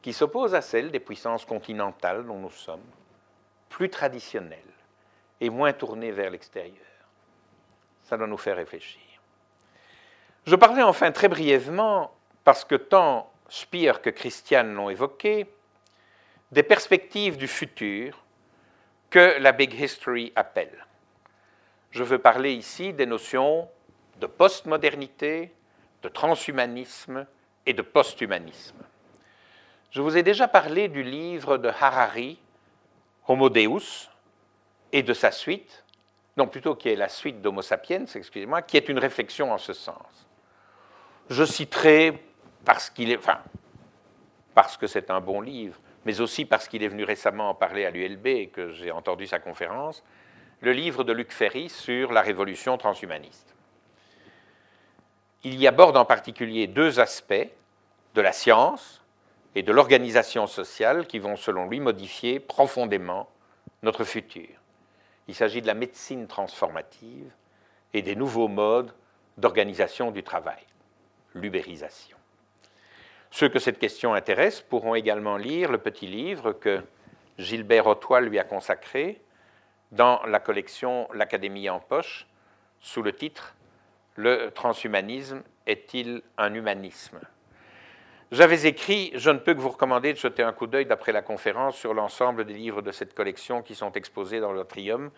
[0.00, 2.80] qui s'oppose à celle des puissances continentales dont nous sommes,
[3.68, 4.58] plus traditionnelles
[5.40, 6.76] et moins tournées vers l'extérieur.
[8.02, 9.11] Ça doit nous faire réfléchir.
[10.44, 12.12] Je parlais enfin très brièvement,
[12.42, 15.46] parce que tant Speer que Christiane l'ont évoqué,
[16.50, 18.24] des perspectives du futur
[19.08, 20.86] que la Big History appelle.
[21.90, 23.68] je veux parler ici des notions
[24.18, 25.52] de postmodernité,
[26.02, 27.26] de transhumanisme
[27.66, 28.82] et de posthumanisme.
[29.90, 32.38] Je vous ai déjà parlé du livre de Harari,
[33.28, 34.08] Homo Deus,
[34.90, 35.84] et de sa suite,
[36.36, 39.72] non plutôt qui est la suite d'Homo sapiens, excusez-moi, qui est une réflexion en ce
[39.72, 40.26] sens.
[41.32, 42.22] Je citerai
[42.62, 47.86] parce que c'est un bon livre, mais aussi parce qu'il est venu récemment en parler
[47.86, 50.04] à l'ULB et que j'ai entendu sa conférence,
[50.60, 53.54] le livre de Luc Ferry sur la révolution transhumaniste.
[55.42, 57.48] Il y aborde en particulier deux aspects
[58.14, 59.02] de la science
[59.54, 63.26] et de l'organisation sociale qui vont, selon lui, modifier profondément
[63.82, 64.50] notre futur.
[65.28, 67.32] Il s'agit de la médecine transformative
[67.94, 68.92] et des nouveaux modes
[69.38, 70.62] d'organisation du travail,
[71.34, 72.16] l'ubérisation.
[73.30, 76.82] Ceux que cette question intéresse pourront également lire le petit livre que
[77.38, 79.20] Gilbert Ottois lui a consacré
[79.90, 82.26] dans la collection L'Académie en poche,
[82.80, 83.54] sous le titre
[84.16, 87.20] Le transhumanisme est-il un humanisme?
[88.32, 91.22] J'avais écrit Je ne peux que vous recommander de jeter un coup d'œil d'après la
[91.22, 95.10] conférence sur l'ensemble des livres de cette collection qui sont exposés dans l'atrium.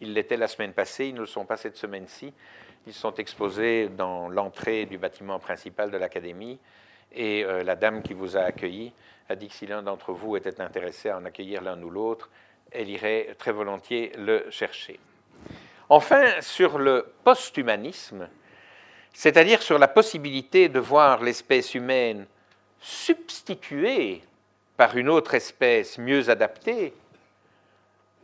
[0.00, 2.32] Ils l'étaient la semaine passée, ils ne le sont pas cette semaine-ci.
[2.86, 6.58] Ils sont exposés dans l'entrée du bâtiment principal de l'Académie.
[7.12, 8.92] Et euh, la dame qui vous a accueilli
[9.28, 12.30] a dit que si l'un d'entre vous était intéressé à en accueillir l'un ou l'autre,
[12.70, 14.98] elle irait très volontiers le chercher.
[15.88, 18.28] Enfin, sur le post-humanisme,
[19.12, 22.26] c'est-à-dire sur la possibilité de voir l'espèce humaine
[22.80, 24.22] substituée
[24.76, 26.94] par une autre espèce mieux adaptée,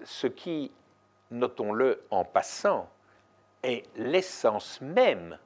[0.04, 0.70] ce qui,
[1.30, 2.88] notons-le en passant,
[3.64, 5.38] est l'essence même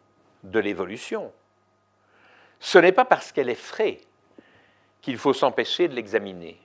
[0.42, 1.32] de l'évolution.
[2.60, 3.98] Ce n'est pas parce qu'elle est frais
[5.00, 6.60] qu'il faut s'empêcher de l'examiner.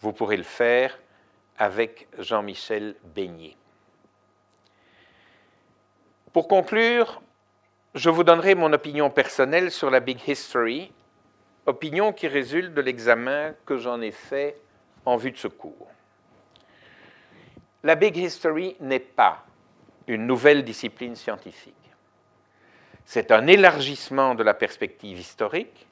[0.00, 0.98] Vous pourrez le faire
[1.58, 3.56] avec Jean-Michel Beignet.
[6.32, 7.20] Pour conclure,
[7.94, 10.92] je vous donnerai mon opinion personnelle sur la Big History,
[11.66, 14.60] opinion qui résulte de l'examen que j'en ai fait
[15.04, 15.90] en vue de ce cours.
[17.82, 19.47] La Big History n'est pas
[20.08, 21.74] une nouvelle discipline scientifique.
[23.04, 25.86] C'est un élargissement de la perspective historique,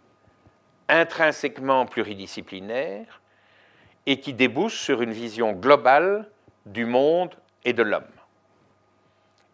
[0.88, 3.20] intrinsèquement pluridisciplinaire,
[4.06, 6.28] et qui débouche sur une vision globale
[6.64, 7.34] du monde
[7.64, 8.04] et de l'homme.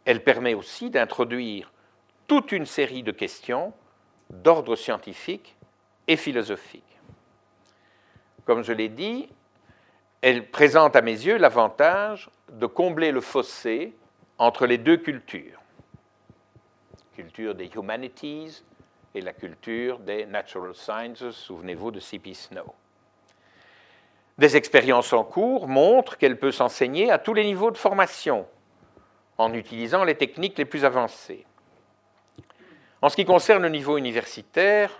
[0.04, 1.72] Elle permet aussi d'introduire
[2.26, 3.72] toute une série de questions
[4.30, 5.56] d'ordre scientifique
[6.06, 6.98] et philosophique.
[8.44, 9.28] Comme je l'ai dit,
[10.20, 13.94] elle présente à mes yeux l'avantage de combler le fossé
[14.42, 15.60] entre les deux cultures
[17.14, 18.64] culture des humanities
[19.14, 22.34] et la culture des natural sciences, souvenez-vous de C.P.
[22.34, 22.74] Snow.
[24.38, 28.48] Des expériences en cours montrent qu'elle peut s'enseigner à tous les niveaux de formation
[29.38, 31.46] en utilisant les techniques les plus avancées.
[33.00, 34.90] En ce qui concerne le niveau universitaire,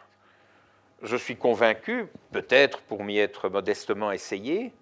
[1.02, 4.72] je suis convaincu, peut-être pour m'y être modestement essayé,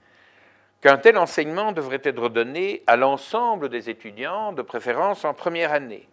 [0.80, 6.08] qu'un tel enseignement devrait être donné à l'ensemble des étudiants, de préférence en première année.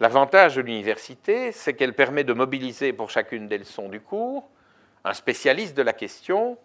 [0.00, 4.48] L'avantage de l'université, c'est qu'elle permet de mobiliser pour chacune des leçons du cours
[5.04, 6.56] un spécialiste de la question,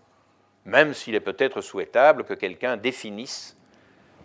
[0.66, 3.58] même s'il est peut-être souhaitable que quelqu'un définisse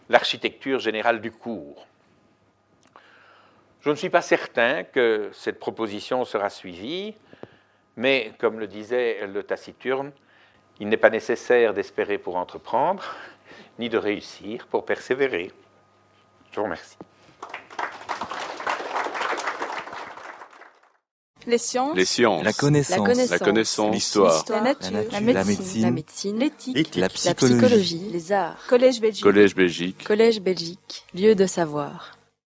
[0.09, 1.87] l'architecture générale du cours.
[3.81, 7.15] Je ne suis pas certain que cette proposition sera suivie,
[7.97, 10.13] mais comme le disait le taciturne,
[10.83, 13.15] il n'est pas nécessaire d'espérer pour entreprendre,
[13.79, 15.53] ni de réussir pour persévérer.
[16.51, 16.97] Je vous remercie.
[21.47, 21.97] Les sciences.
[21.97, 22.43] Les sciences.
[22.43, 23.31] La connaissance.
[23.31, 23.95] La connaissance.
[23.95, 24.45] L'histoire.
[24.49, 24.91] La nature.
[24.93, 25.45] La La nature.
[25.47, 25.83] médecine.
[25.83, 26.39] La médecine.
[26.39, 26.95] L'éthique.
[26.97, 27.59] La La psychologie.
[27.59, 28.11] psychologie.
[28.13, 28.59] Les arts.
[28.69, 29.23] Collège Belgique.
[29.23, 30.05] Collège Belgique.
[30.05, 31.05] Collège Belgique.
[31.15, 32.19] Lieu de savoir.